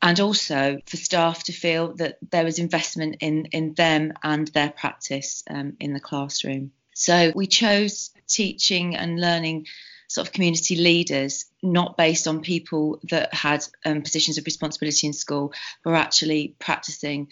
And 0.00 0.20
also 0.20 0.78
for 0.86 0.96
staff 0.96 1.44
to 1.44 1.52
feel 1.52 1.94
that 1.96 2.18
there 2.30 2.44
was 2.44 2.58
investment 2.58 3.16
in, 3.20 3.46
in 3.46 3.74
them 3.74 4.12
and 4.22 4.48
their 4.48 4.70
practice 4.70 5.42
um, 5.50 5.76
in 5.80 5.92
the 5.92 6.00
classroom. 6.00 6.72
So 6.94 7.32
we 7.34 7.46
chose 7.46 8.10
teaching 8.28 8.96
and 8.96 9.20
learning 9.20 9.66
sort 10.08 10.26
of 10.26 10.32
community 10.32 10.76
leaders, 10.76 11.44
not 11.62 11.96
based 11.96 12.26
on 12.26 12.40
people 12.40 12.98
that 13.10 13.32
had 13.34 13.64
um, 13.84 14.02
positions 14.02 14.38
of 14.38 14.46
responsibility 14.46 15.06
in 15.06 15.12
school, 15.12 15.52
but 15.84 15.94
actually 15.94 16.54
practicing 16.58 17.28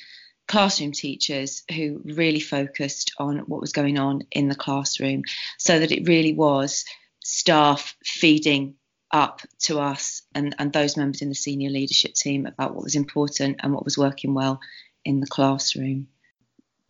classroom 0.46 0.92
teachers 0.92 1.62
who 1.74 2.00
really 2.05 2.40
focused 2.40 3.12
on 3.18 3.38
what 3.40 3.61
was 3.61 3.72
going 3.72 3.98
on 3.98 4.22
in 4.31 4.48
the 4.48 4.55
classroom 4.55 5.22
so 5.59 5.79
that 5.79 5.90
it 5.90 6.07
really 6.07 6.33
was 6.33 6.85
staff 7.24 7.96
feeding 8.05 8.74
up 9.10 9.40
to 9.60 9.78
us 9.78 10.22
and, 10.34 10.54
and 10.58 10.72
those 10.72 10.96
members 10.96 11.22
in 11.22 11.28
the 11.28 11.34
senior 11.34 11.70
leadership 11.70 12.14
team 12.14 12.46
about 12.46 12.74
what 12.74 12.84
was 12.84 12.96
important 12.96 13.60
and 13.62 13.72
what 13.72 13.84
was 13.84 13.96
working 13.96 14.34
well 14.34 14.60
in 15.04 15.20
the 15.20 15.26
classroom 15.26 16.08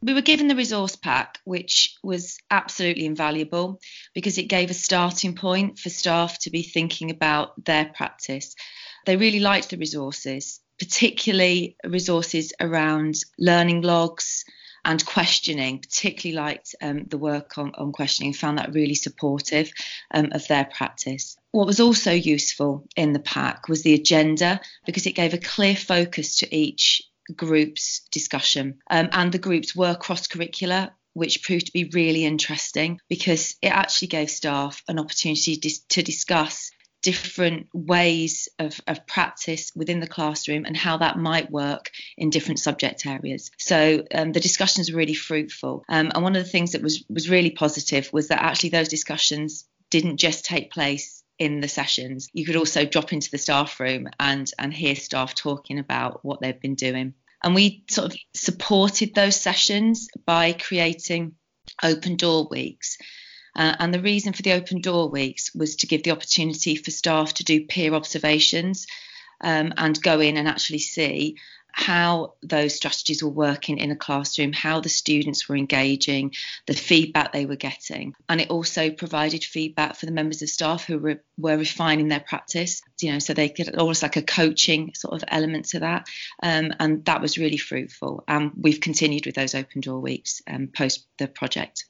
we 0.02 0.14
were 0.14 0.22
given 0.22 0.48
the 0.48 0.56
resource 0.56 0.94
pack, 0.94 1.40
which 1.44 1.96
was 2.02 2.38
absolutely 2.50 3.06
invaluable 3.06 3.80
because 4.14 4.38
it 4.38 4.44
gave 4.44 4.70
a 4.70 4.74
starting 4.74 5.34
point 5.34 5.78
for 5.78 5.88
staff 5.88 6.38
to 6.40 6.50
be 6.50 6.62
thinking 6.62 7.10
about 7.10 7.64
their 7.64 7.86
practice. 7.86 8.54
They 9.06 9.16
really 9.16 9.40
liked 9.40 9.70
the 9.70 9.78
resources, 9.78 10.60
particularly 10.78 11.76
resources 11.84 12.52
around 12.60 13.16
learning 13.38 13.82
logs 13.82 14.44
and 14.86 15.04
questioning, 15.04 15.80
particularly 15.80 16.36
liked 16.36 16.76
um, 16.80 17.04
the 17.08 17.18
work 17.18 17.58
on, 17.58 17.74
on, 17.74 17.90
questioning, 17.90 18.32
found 18.32 18.58
that 18.58 18.72
really 18.72 18.94
supportive 18.94 19.72
um, 20.12 20.28
of 20.30 20.46
their 20.46 20.64
practice. 20.64 21.36
What 21.50 21.66
was 21.66 21.80
also 21.80 22.12
useful 22.12 22.86
in 22.94 23.12
the 23.12 23.18
pack 23.18 23.68
was 23.68 23.82
the 23.82 23.94
agenda 23.94 24.60
because 24.86 25.06
it 25.06 25.16
gave 25.16 25.34
a 25.34 25.38
clear 25.38 25.74
focus 25.74 26.36
to 26.36 26.56
each 26.56 27.02
groups 27.34 28.02
discussion. 28.12 28.78
Um, 28.88 29.08
and 29.10 29.32
the 29.32 29.38
groups 29.38 29.74
were 29.74 29.96
cross 29.96 30.28
curricular, 30.28 30.92
which 31.14 31.42
proved 31.42 31.66
to 31.66 31.72
be 31.72 31.90
really 31.92 32.24
interesting 32.24 33.00
because 33.08 33.56
it 33.62 33.68
actually 33.68 34.08
gave 34.08 34.30
staff 34.30 34.84
an 34.86 35.00
opportunity 35.00 35.56
to 35.56 36.02
discuss 36.02 36.70
different 37.06 37.68
ways 37.72 38.48
of, 38.58 38.80
of, 38.88 39.06
practice 39.06 39.70
within 39.76 40.00
the 40.00 40.08
classroom 40.08 40.64
and 40.64 40.76
how 40.76 40.96
that 40.96 41.16
might 41.16 41.48
work 41.52 41.92
in 42.18 42.30
different 42.30 42.58
subject 42.58 43.06
areas. 43.06 43.52
So 43.58 44.02
um, 44.12 44.32
the 44.32 44.40
discussions 44.40 44.90
were 44.90 44.98
really 44.98 45.14
fruitful. 45.14 45.84
Um, 45.88 46.10
and 46.12 46.24
one 46.24 46.34
of 46.34 46.42
the 46.42 46.50
things 46.50 46.72
that 46.72 46.82
was 46.82 47.04
was 47.08 47.30
really 47.30 47.50
positive 47.50 48.12
was 48.12 48.26
that 48.26 48.42
actually 48.42 48.70
those 48.70 48.88
discussions 48.88 49.66
didn't 49.88 50.16
just 50.16 50.44
take 50.44 50.72
place 50.72 51.22
in 51.38 51.60
the 51.60 51.68
sessions. 51.68 52.28
You 52.32 52.44
could 52.44 52.56
also 52.56 52.84
drop 52.84 53.12
into 53.12 53.30
the 53.30 53.38
staff 53.38 53.78
room 53.78 54.08
and 54.18 54.50
and 54.58 54.74
hear 54.74 54.96
staff 54.96 55.36
talking 55.36 55.78
about 55.78 56.24
what 56.24 56.40
they've 56.40 56.60
been 56.60 56.74
doing. 56.74 57.14
And 57.40 57.54
we 57.54 57.84
sort 57.88 58.12
of 58.12 58.18
supported 58.34 59.14
those 59.14 59.36
sessions 59.36 60.08
by 60.24 60.54
creating 60.54 61.36
open 61.84 62.16
door 62.16 62.48
weeks. 62.50 62.98
Uh, 63.56 63.74
and 63.78 63.92
the 63.92 64.02
reason 64.02 64.32
for 64.32 64.42
the 64.42 64.52
open 64.52 64.80
door 64.80 65.08
weeks 65.08 65.54
was 65.54 65.76
to 65.76 65.86
give 65.86 66.02
the 66.02 66.10
opportunity 66.10 66.76
for 66.76 66.90
staff 66.90 67.34
to 67.34 67.44
do 67.44 67.64
peer 67.64 67.94
observations 67.94 68.86
um, 69.40 69.72
and 69.76 70.00
go 70.02 70.20
in 70.20 70.36
and 70.36 70.46
actually 70.46 70.78
see 70.78 71.36
how 71.76 72.32
those 72.42 72.74
strategies 72.74 73.22
were 73.22 73.28
working 73.28 73.76
in 73.76 73.90
a 73.90 73.96
classroom, 73.96 74.50
how 74.50 74.80
the 74.80 74.88
students 74.88 75.46
were 75.46 75.56
engaging, 75.56 76.32
the 76.66 76.72
feedback 76.72 77.32
they 77.32 77.44
were 77.44 77.56
getting. 77.56 78.14
And 78.30 78.40
it 78.40 78.48
also 78.48 78.88
provided 78.88 79.44
feedback 79.44 79.96
for 79.96 80.06
the 80.06 80.12
members 80.12 80.40
of 80.40 80.48
staff 80.48 80.86
who 80.86 80.98
were, 80.98 81.22
were 81.36 81.58
refining 81.58 82.08
their 82.08 82.24
practice, 82.26 82.80
you 83.02 83.12
know, 83.12 83.18
so 83.18 83.34
they 83.34 83.50
could 83.50 83.76
almost 83.76 84.02
like 84.02 84.16
a 84.16 84.22
coaching 84.22 84.94
sort 84.94 85.14
of 85.14 85.28
element 85.28 85.66
to 85.66 85.80
that. 85.80 86.06
Um, 86.42 86.72
and 86.80 87.04
that 87.04 87.20
was 87.20 87.36
really 87.36 87.58
fruitful. 87.58 88.24
And 88.26 88.52
we've 88.58 88.80
continued 88.80 89.26
with 89.26 89.34
those 89.34 89.54
open 89.54 89.82
door 89.82 90.00
weeks 90.00 90.40
um, 90.46 90.68
post 90.68 91.06
the 91.18 91.28
project. 91.28 91.84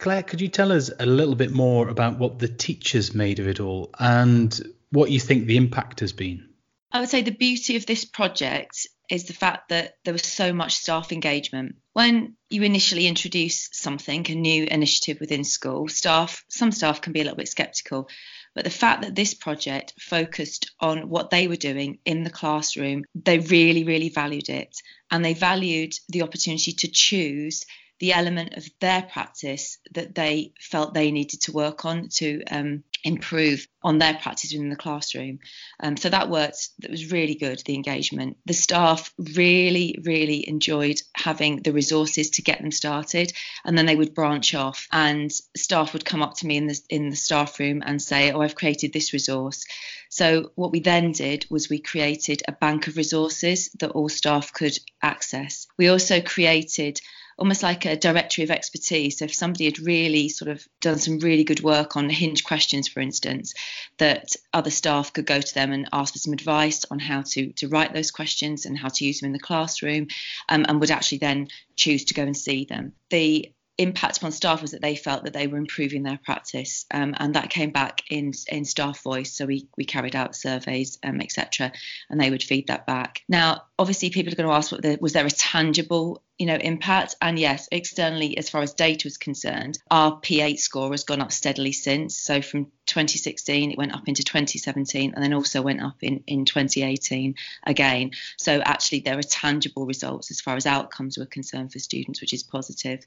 Claire, 0.00 0.22
could 0.22 0.40
you 0.40 0.48
tell 0.48 0.72
us 0.72 0.90
a 0.98 1.04
little 1.04 1.34
bit 1.34 1.50
more 1.50 1.88
about 1.88 2.18
what 2.18 2.38
the 2.38 2.48
teachers 2.48 3.14
made 3.14 3.38
of 3.38 3.46
it 3.46 3.60
all 3.60 3.90
and 3.98 4.58
what 4.90 5.10
you 5.10 5.20
think 5.20 5.46
the 5.46 5.58
impact 5.58 6.00
has 6.00 6.14
been? 6.14 6.48
I 6.90 7.00
would 7.00 7.10
say 7.10 7.20
the 7.20 7.30
beauty 7.30 7.76
of 7.76 7.84
this 7.84 8.06
project 8.06 8.86
is 9.10 9.24
the 9.24 9.34
fact 9.34 9.68
that 9.68 9.98
there 10.04 10.14
was 10.14 10.22
so 10.22 10.54
much 10.54 10.76
staff 10.76 11.12
engagement. 11.12 11.76
When 11.92 12.36
you 12.48 12.62
initially 12.62 13.06
introduce 13.06 13.68
something, 13.72 14.26
a 14.30 14.34
new 14.34 14.64
initiative 14.64 15.20
within 15.20 15.44
school, 15.44 15.86
staff, 15.88 16.44
some 16.48 16.72
staff 16.72 17.02
can 17.02 17.12
be 17.12 17.20
a 17.20 17.24
little 17.24 17.36
bit 17.36 17.48
skeptical. 17.48 18.08
But 18.54 18.64
the 18.64 18.70
fact 18.70 19.02
that 19.02 19.14
this 19.14 19.34
project 19.34 19.92
focused 20.00 20.70
on 20.80 21.10
what 21.10 21.28
they 21.28 21.46
were 21.46 21.56
doing 21.56 21.98
in 22.06 22.24
the 22.24 22.30
classroom, 22.30 23.04
they 23.14 23.38
really, 23.38 23.84
really 23.84 24.08
valued 24.08 24.48
it. 24.48 24.74
And 25.10 25.22
they 25.22 25.34
valued 25.34 25.92
the 26.08 26.22
opportunity 26.22 26.72
to 26.72 26.88
choose 26.88 27.66
the 28.00 28.14
element 28.14 28.54
of 28.56 28.66
their 28.80 29.02
practice 29.02 29.78
that 29.92 30.14
they 30.14 30.52
felt 30.58 30.94
they 30.94 31.10
needed 31.10 31.42
to 31.42 31.52
work 31.52 31.84
on 31.84 32.08
to 32.08 32.42
um, 32.50 32.82
improve 33.04 33.68
on 33.82 33.98
their 33.98 34.14
practice 34.14 34.52
within 34.52 34.70
the 34.70 34.76
classroom. 34.76 35.38
Um, 35.78 35.96
so 35.96 36.08
that 36.08 36.30
worked. 36.30 36.70
That 36.80 36.90
was 36.90 37.12
really 37.12 37.34
good. 37.34 37.62
The 37.64 37.74
engagement. 37.74 38.38
The 38.46 38.54
staff 38.54 39.12
really, 39.18 39.98
really 40.02 40.48
enjoyed 40.48 41.00
having 41.14 41.62
the 41.62 41.72
resources 41.72 42.30
to 42.30 42.42
get 42.42 42.60
them 42.60 42.72
started, 42.72 43.32
and 43.64 43.76
then 43.76 43.86
they 43.86 43.96
would 43.96 44.14
branch 44.14 44.54
off, 44.54 44.88
and 44.90 45.30
staff 45.56 45.92
would 45.92 46.04
come 46.04 46.22
up 46.22 46.36
to 46.38 46.46
me 46.46 46.56
in 46.56 46.66
the 46.66 46.80
in 46.88 47.10
the 47.10 47.16
staff 47.16 47.58
room 47.60 47.82
and 47.84 48.00
say, 48.00 48.32
"Oh, 48.32 48.40
I've 48.40 48.54
created 48.54 48.92
this 48.92 49.12
resource." 49.12 49.64
So 50.08 50.50
what 50.56 50.72
we 50.72 50.80
then 50.80 51.12
did 51.12 51.46
was 51.50 51.68
we 51.68 51.78
created 51.78 52.42
a 52.48 52.52
bank 52.52 52.88
of 52.88 52.96
resources 52.96 53.70
that 53.78 53.92
all 53.92 54.08
staff 54.08 54.52
could 54.52 54.76
access. 55.02 55.68
We 55.78 55.88
also 55.88 56.20
created 56.20 57.00
almost 57.40 57.62
like 57.62 57.86
a 57.86 57.96
directory 57.96 58.44
of 58.44 58.50
expertise. 58.50 59.18
So 59.18 59.24
if 59.24 59.34
somebody 59.34 59.64
had 59.64 59.78
really 59.80 60.28
sort 60.28 60.50
of 60.50 60.64
done 60.80 60.98
some 60.98 61.18
really 61.18 61.44
good 61.44 61.62
work 61.62 61.96
on 61.96 62.10
hinge 62.10 62.44
questions, 62.44 62.86
for 62.86 63.00
instance, 63.00 63.54
that 63.96 64.36
other 64.52 64.70
staff 64.70 65.12
could 65.14 65.26
go 65.26 65.40
to 65.40 65.54
them 65.54 65.72
and 65.72 65.88
ask 65.92 66.12
for 66.12 66.18
some 66.18 66.34
advice 66.34 66.84
on 66.90 66.98
how 66.98 67.22
to 67.22 67.52
to 67.54 67.68
write 67.68 67.94
those 67.94 68.10
questions 68.10 68.66
and 68.66 68.76
how 68.76 68.88
to 68.88 69.04
use 69.06 69.20
them 69.20 69.28
in 69.28 69.32
the 69.32 69.38
classroom, 69.38 70.08
um, 70.50 70.66
and 70.68 70.80
would 70.80 70.90
actually 70.90 71.18
then 71.18 71.48
choose 71.76 72.04
to 72.04 72.14
go 72.14 72.22
and 72.22 72.36
see 72.36 72.66
them. 72.66 72.92
The 73.08 73.50
impact 73.78 74.18
upon 74.18 74.30
staff 74.30 74.60
was 74.60 74.72
that 74.72 74.82
they 74.82 74.94
felt 74.94 75.24
that 75.24 75.32
they 75.32 75.46
were 75.46 75.56
improving 75.56 76.02
their 76.02 76.20
practice, 76.22 76.84
um, 76.90 77.14
and 77.16 77.34
that 77.34 77.48
came 77.48 77.70
back 77.70 78.02
in 78.10 78.32
in 78.48 78.66
staff 78.66 79.02
voice. 79.02 79.32
So 79.32 79.46
we 79.46 79.66
we 79.78 79.86
carried 79.86 80.14
out 80.14 80.36
surveys, 80.36 80.98
um, 81.02 81.22
etc., 81.22 81.72
and 82.10 82.20
they 82.20 82.30
would 82.30 82.42
feed 82.42 82.66
that 82.66 82.86
back. 82.86 83.22
Now, 83.28 83.62
obviously, 83.78 84.10
people 84.10 84.32
are 84.32 84.36
going 84.36 84.48
to 84.48 84.54
ask, 84.54 84.70
what 84.70 84.82
the, 84.82 84.98
was 85.00 85.14
there 85.14 85.24
a 85.24 85.30
tangible 85.30 86.22
you 86.40 86.46
know, 86.46 86.56
impact. 86.56 87.16
And 87.20 87.38
yes, 87.38 87.68
externally, 87.70 88.38
as 88.38 88.48
far 88.48 88.62
as 88.62 88.72
data 88.72 89.06
is 89.06 89.18
concerned, 89.18 89.78
our 89.90 90.18
P8 90.18 90.58
score 90.58 90.90
has 90.90 91.04
gone 91.04 91.20
up 91.20 91.32
steadily 91.32 91.72
since. 91.72 92.16
So 92.16 92.40
from 92.40 92.64
2016, 92.86 93.72
it 93.72 93.76
went 93.76 93.94
up 93.94 94.08
into 94.08 94.24
2017, 94.24 95.12
and 95.14 95.22
then 95.22 95.34
also 95.34 95.60
went 95.60 95.82
up 95.82 95.96
in, 96.00 96.24
in 96.26 96.46
2018 96.46 97.34
again. 97.62 98.12
So 98.38 98.58
actually, 98.58 99.00
there 99.00 99.18
are 99.18 99.22
tangible 99.22 99.84
results 99.84 100.30
as 100.30 100.40
far 100.40 100.56
as 100.56 100.64
outcomes 100.64 101.18
were 101.18 101.26
concerned 101.26 101.72
for 101.74 101.78
students, 101.78 102.22
which 102.22 102.32
is 102.32 102.42
positive. 102.42 103.04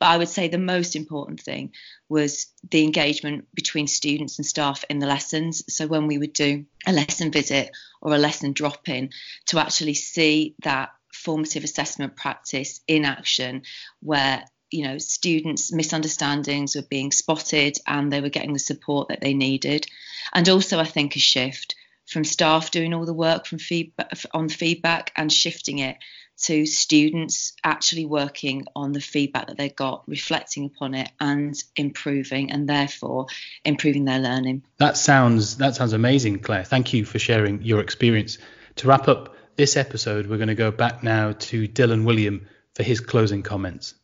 But 0.00 0.06
I 0.06 0.18
would 0.18 0.28
say 0.28 0.48
the 0.48 0.58
most 0.58 0.96
important 0.96 1.40
thing 1.40 1.70
was 2.08 2.48
the 2.68 2.82
engagement 2.82 3.46
between 3.54 3.86
students 3.86 4.38
and 4.38 4.44
staff 4.44 4.84
in 4.90 4.98
the 4.98 5.06
lessons. 5.06 5.62
So 5.72 5.86
when 5.86 6.08
we 6.08 6.18
would 6.18 6.32
do 6.32 6.64
a 6.84 6.92
lesson 6.92 7.30
visit 7.30 7.70
or 8.00 8.12
a 8.12 8.18
lesson 8.18 8.54
drop 8.54 8.88
in, 8.88 9.10
to 9.46 9.60
actually 9.60 9.94
see 9.94 10.56
that 10.64 10.90
formative 11.22 11.64
assessment 11.64 12.16
practice 12.16 12.80
in 12.86 13.04
action 13.04 13.62
where 14.00 14.44
you 14.70 14.84
know 14.84 14.98
students 14.98 15.72
misunderstandings 15.72 16.74
were 16.74 16.82
being 16.82 17.12
spotted 17.12 17.76
and 17.86 18.12
they 18.12 18.20
were 18.20 18.28
getting 18.28 18.52
the 18.52 18.58
support 18.58 19.08
that 19.08 19.20
they 19.20 19.34
needed 19.34 19.86
and 20.32 20.48
also 20.48 20.78
i 20.78 20.84
think 20.84 21.14
a 21.14 21.18
shift 21.18 21.74
from 22.06 22.24
staff 22.24 22.70
doing 22.70 22.92
all 22.92 23.06
the 23.06 23.14
work 23.14 23.46
from 23.46 23.58
feedback 23.58 24.10
on 24.32 24.48
feedback 24.48 25.12
and 25.16 25.32
shifting 25.32 25.78
it 25.78 25.96
to 26.42 26.66
students 26.66 27.52
actually 27.62 28.04
working 28.04 28.64
on 28.74 28.92
the 28.92 29.00
feedback 29.00 29.46
that 29.46 29.56
they 29.56 29.68
got, 29.68 30.02
reflecting 30.08 30.64
upon 30.64 30.94
it 30.94 31.08
and 31.20 31.62
improving 31.76 32.50
and 32.50 32.68
therefore 32.68 33.26
improving 33.64 34.04
their 34.04 34.18
learning. 34.18 34.62
That 34.78 34.96
sounds 34.96 35.58
that 35.58 35.76
sounds 35.76 35.92
amazing, 35.92 36.40
Claire. 36.40 36.64
Thank 36.64 36.92
you 36.92 37.04
for 37.04 37.18
sharing 37.18 37.62
your 37.62 37.80
experience. 37.80 38.38
To 38.76 38.88
wrap 38.88 39.06
up 39.06 39.36
this 39.62 39.76
episode, 39.76 40.26
we're 40.26 40.38
going 40.38 40.48
to 40.48 40.56
go 40.56 40.72
back 40.72 41.04
now 41.04 41.30
to 41.30 41.68
Dylan 41.68 42.02
Wiliam 42.02 42.46
for 42.74 42.82
his 42.82 42.98
closing 42.98 43.44
comments. 43.44 43.94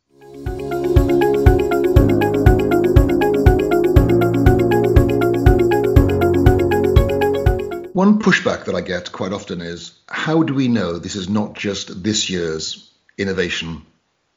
One 7.91 8.19
pushback 8.19 8.63
that 8.63 8.73
I 8.73 8.79
get 8.79 9.11
quite 9.11 9.33
often 9.33 9.59
is 9.59 9.99
how 10.07 10.43
do 10.43 10.53
we 10.53 10.69
know 10.69 10.97
this 10.97 11.17
is 11.17 11.27
not 11.27 11.55
just 11.55 12.03
this 12.05 12.29
year's 12.29 12.89
innovation 13.17 13.81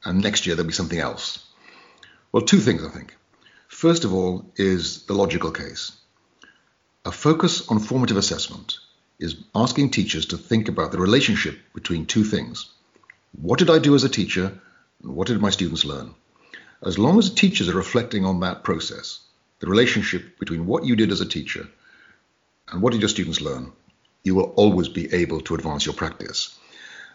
and 0.04 0.20
next 0.20 0.48
year 0.48 0.56
there'll 0.56 0.66
be 0.66 0.72
something 0.72 0.98
else? 0.98 1.46
Well, 2.32 2.42
two 2.42 2.58
things 2.58 2.84
I 2.84 2.88
think. 2.88 3.14
First 3.68 4.04
of 4.04 4.12
all 4.12 4.50
is 4.56 5.06
the 5.06 5.14
logical 5.14 5.52
case. 5.52 5.92
A 7.04 7.12
focus 7.12 7.68
on 7.68 7.78
formative 7.78 8.16
assessment 8.16 8.78
is 9.22 9.36
asking 9.54 9.90
teachers 9.90 10.26
to 10.26 10.36
think 10.36 10.68
about 10.68 10.90
the 10.90 10.98
relationship 10.98 11.56
between 11.74 12.06
two 12.06 12.24
things. 12.24 12.68
What 13.40 13.60
did 13.60 13.70
I 13.70 13.78
do 13.78 13.94
as 13.94 14.02
a 14.02 14.08
teacher 14.08 14.52
and 15.02 15.14
what 15.14 15.28
did 15.28 15.40
my 15.40 15.50
students 15.50 15.84
learn? 15.84 16.14
As 16.84 16.98
long 16.98 17.18
as 17.20 17.30
teachers 17.30 17.68
are 17.68 17.76
reflecting 17.76 18.24
on 18.24 18.40
that 18.40 18.64
process, 18.64 19.20
the 19.60 19.68
relationship 19.68 20.40
between 20.40 20.66
what 20.66 20.84
you 20.84 20.96
did 20.96 21.12
as 21.12 21.20
a 21.20 21.26
teacher 21.26 21.68
and 22.68 22.82
what 22.82 22.92
did 22.92 23.00
your 23.00 23.08
students 23.08 23.40
learn? 23.40 23.70
You 24.24 24.34
will 24.34 24.52
always 24.56 24.88
be 24.88 25.12
able 25.14 25.40
to 25.42 25.54
advance 25.54 25.86
your 25.86 25.94
practice. 25.94 26.58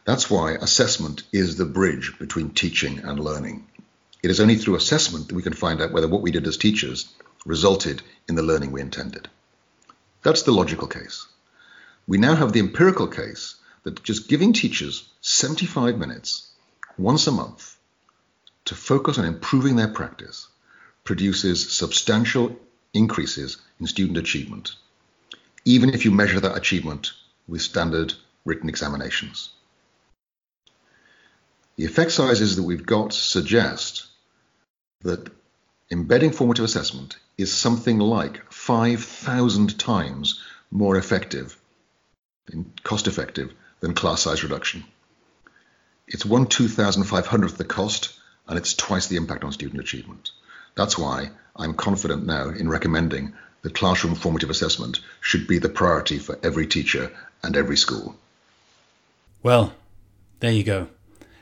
That's 0.05 0.29
why 0.29 0.53
assessment 0.53 1.23
is 1.33 1.57
the 1.57 1.65
bridge 1.65 2.17
between 2.19 2.51
teaching 2.51 2.99
and 2.99 3.19
learning. 3.19 3.67
It 4.23 4.31
is 4.31 4.39
only 4.39 4.55
through 4.55 4.75
assessment 4.75 5.27
that 5.27 5.35
we 5.35 5.43
can 5.43 5.53
find 5.53 5.81
out 5.81 5.91
whether 5.91 6.07
what 6.07 6.21
we 6.21 6.31
did 6.31 6.47
as 6.47 6.55
teachers 6.55 7.13
resulted 7.45 8.01
in 8.29 8.35
the 8.35 8.43
learning 8.43 8.71
we 8.71 8.79
intended. 8.79 9.27
That's 10.23 10.43
the 10.43 10.53
logical 10.53 10.87
case. 10.87 11.27
We 12.07 12.17
now 12.17 12.35
have 12.35 12.53
the 12.53 12.59
empirical 12.59 13.07
case 13.07 13.55
that 13.83 14.03
just 14.03 14.29
giving 14.29 14.53
teachers 14.53 15.09
75 15.21 15.97
minutes 15.97 16.51
once 16.97 17.27
a 17.27 17.31
month 17.31 17.77
to 18.65 18.75
focus 18.75 19.17
on 19.17 19.25
improving 19.25 19.75
their 19.75 19.87
practice 19.87 20.47
produces 21.03 21.71
substantial 21.71 22.55
increases 22.93 23.57
in 23.79 23.87
student 23.87 24.17
achievement 24.17 24.75
even 25.67 25.93
if 25.93 26.05
you 26.05 26.11
measure 26.11 26.39
that 26.39 26.55
achievement 26.55 27.11
with 27.45 27.61
standard 27.61 28.13
written 28.45 28.69
examinations. 28.69 29.49
The 31.75 31.83
effect 31.83 32.13
sizes 32.13 32.55
that 32.55 32.63
we've 32.63 32.85
got 32.85 33.11
suggest 33.11 34.07
that 35.01 35.29
embedding 35.91 36.31
formative 36.31 36.63
assessment 36.63 37.17
is 37.37 37.51
something 37.53 37.99
like 37.99 38.49
5,000 38.49 39.77
times 39.77 40.41
more 40.71 40.95
effective 40.95 41.57
and 42.51 42.71
cost 42.83 43.07
effective 43.07 43.53
than 43.79 43.93
class 43.93 44.21
size 44.21 44.43
reduction. 44.43 44.83
It's 46.07 46.25
one 46.25 46.45
2,500th 46.45 47.57
the 47.57 47.65
cost 47.65 48.17
and 48.47 48.57
it's 48.57 48.73
twice 48.73 49.07
the 49.07 49.17
impact 49.17 49.43
on 49.43 49.51
student 49.51 49.81
achievement. 49.81 50.31
That's 50.75 50.97
why 50.97 51.31
I'm 51.55 51.73
confident 51.73 52.25
now 52.25 52.49
in 52.49 52.69
recommending 52.69 53.33
that 53.61 53.75
classroom 53.75 54.15
formative 54.15 54.49
assessment 54.49 54.99
should 55.19 55.47
be 55.47 55.59
the 55.59 55.69
priority 55.69 56.19
for 56.19 56.39
every 56.43 56.67
teacher 56.67 57.11
and 57.43 57.57
every 57.57 57.77
school. 57.77 58.15
Well, 59.43 59.73
there 60.39 60.51
you 60.51 60.63
go. 60.63 60.87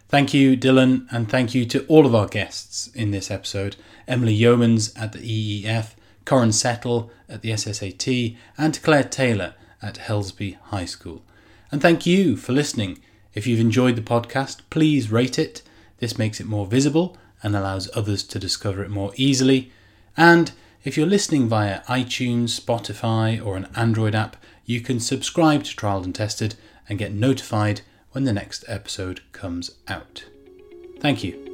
Thank 0.07 0.33
you, 0.33 0.55
Dylan, 0.55 1.07
and 1.11 1.29
thank 1.29 1.53
you 1.53 1.65
to 1.65 1.85
all 1.87 2.05
of 2.05 2.15
our 2.15 2.27
guests 2.27 2.87
in 2.93 3.11
this 3.11 3.29
episode 3.29 3.75
Emily 4.07 4.37
Yeomans 4.37 4.99
at 4.99 5.13
the 5.13 5.63
EEF, 5.63 5.93
Corin 6.25 6.51
Settle 6.51 7.11
at 7.27 7.41
the 7.41 7.49
SSAT, 7.49 8.37
and 8.57 8.81
Claire 8.81 9.03
Taylor 9.03 9.55
at 9.81 9.97
Helsby 9.97 10.57
High 10.65 10.85
School. 10.85 11.23
And 11.71 11.81
thank 11.81 12.05
you 12.05 12.37
for 12.37 12.53
listening. 12.53 12.99
If 13.33 13.45
you've 13.47 13.59
enjoyed 13.59 13.95
the 13.95 14.01
podcast, 14.01 14.61
please 14.69 15.11
rate 15.11 15.37
it. 15.37 15.61
This 15.99 16.17
makes 16.17 16.39
it 16.39 16.47
more 16.47 16.65
visible 16.65 17.17
and 17.43 17.55
allows 17.55 17.89
others 17.93 18.23
to 18.23 18.39
discover 18.39 18.83
it 18.83 18.89
more 18.89 19.11
easily. 19.15 19.71
And 20.15 20.51
if 20.83 20.95
you're 20.97 21.07
listening 21.07 21.47
via 21.47 21.81
iTunes, 21.83 22.59
Spotify, 22.59 23.43
or 23.43 23.57
an 23.57 23.67
Android 23.75 24.15
app, 24.15 24.37
you 24.65 24.81
can 24.81 24.99
subscribe 24.99 25.63
to 25.63 25.75
Trialed 25.75 26.05
and 26.05 26.15
Tested 26.15 26.55
and 26.87 26.99
get 26.99 27.13
notified 27.13 27.81
when 28.11 28.23
the 28.23 28.33
next 28.33 28.63
episode 28.67 29.21
comes 29.31 29.71
out. 29.87 30.25
Thank 30.99 31.23
you. 31.23 31.44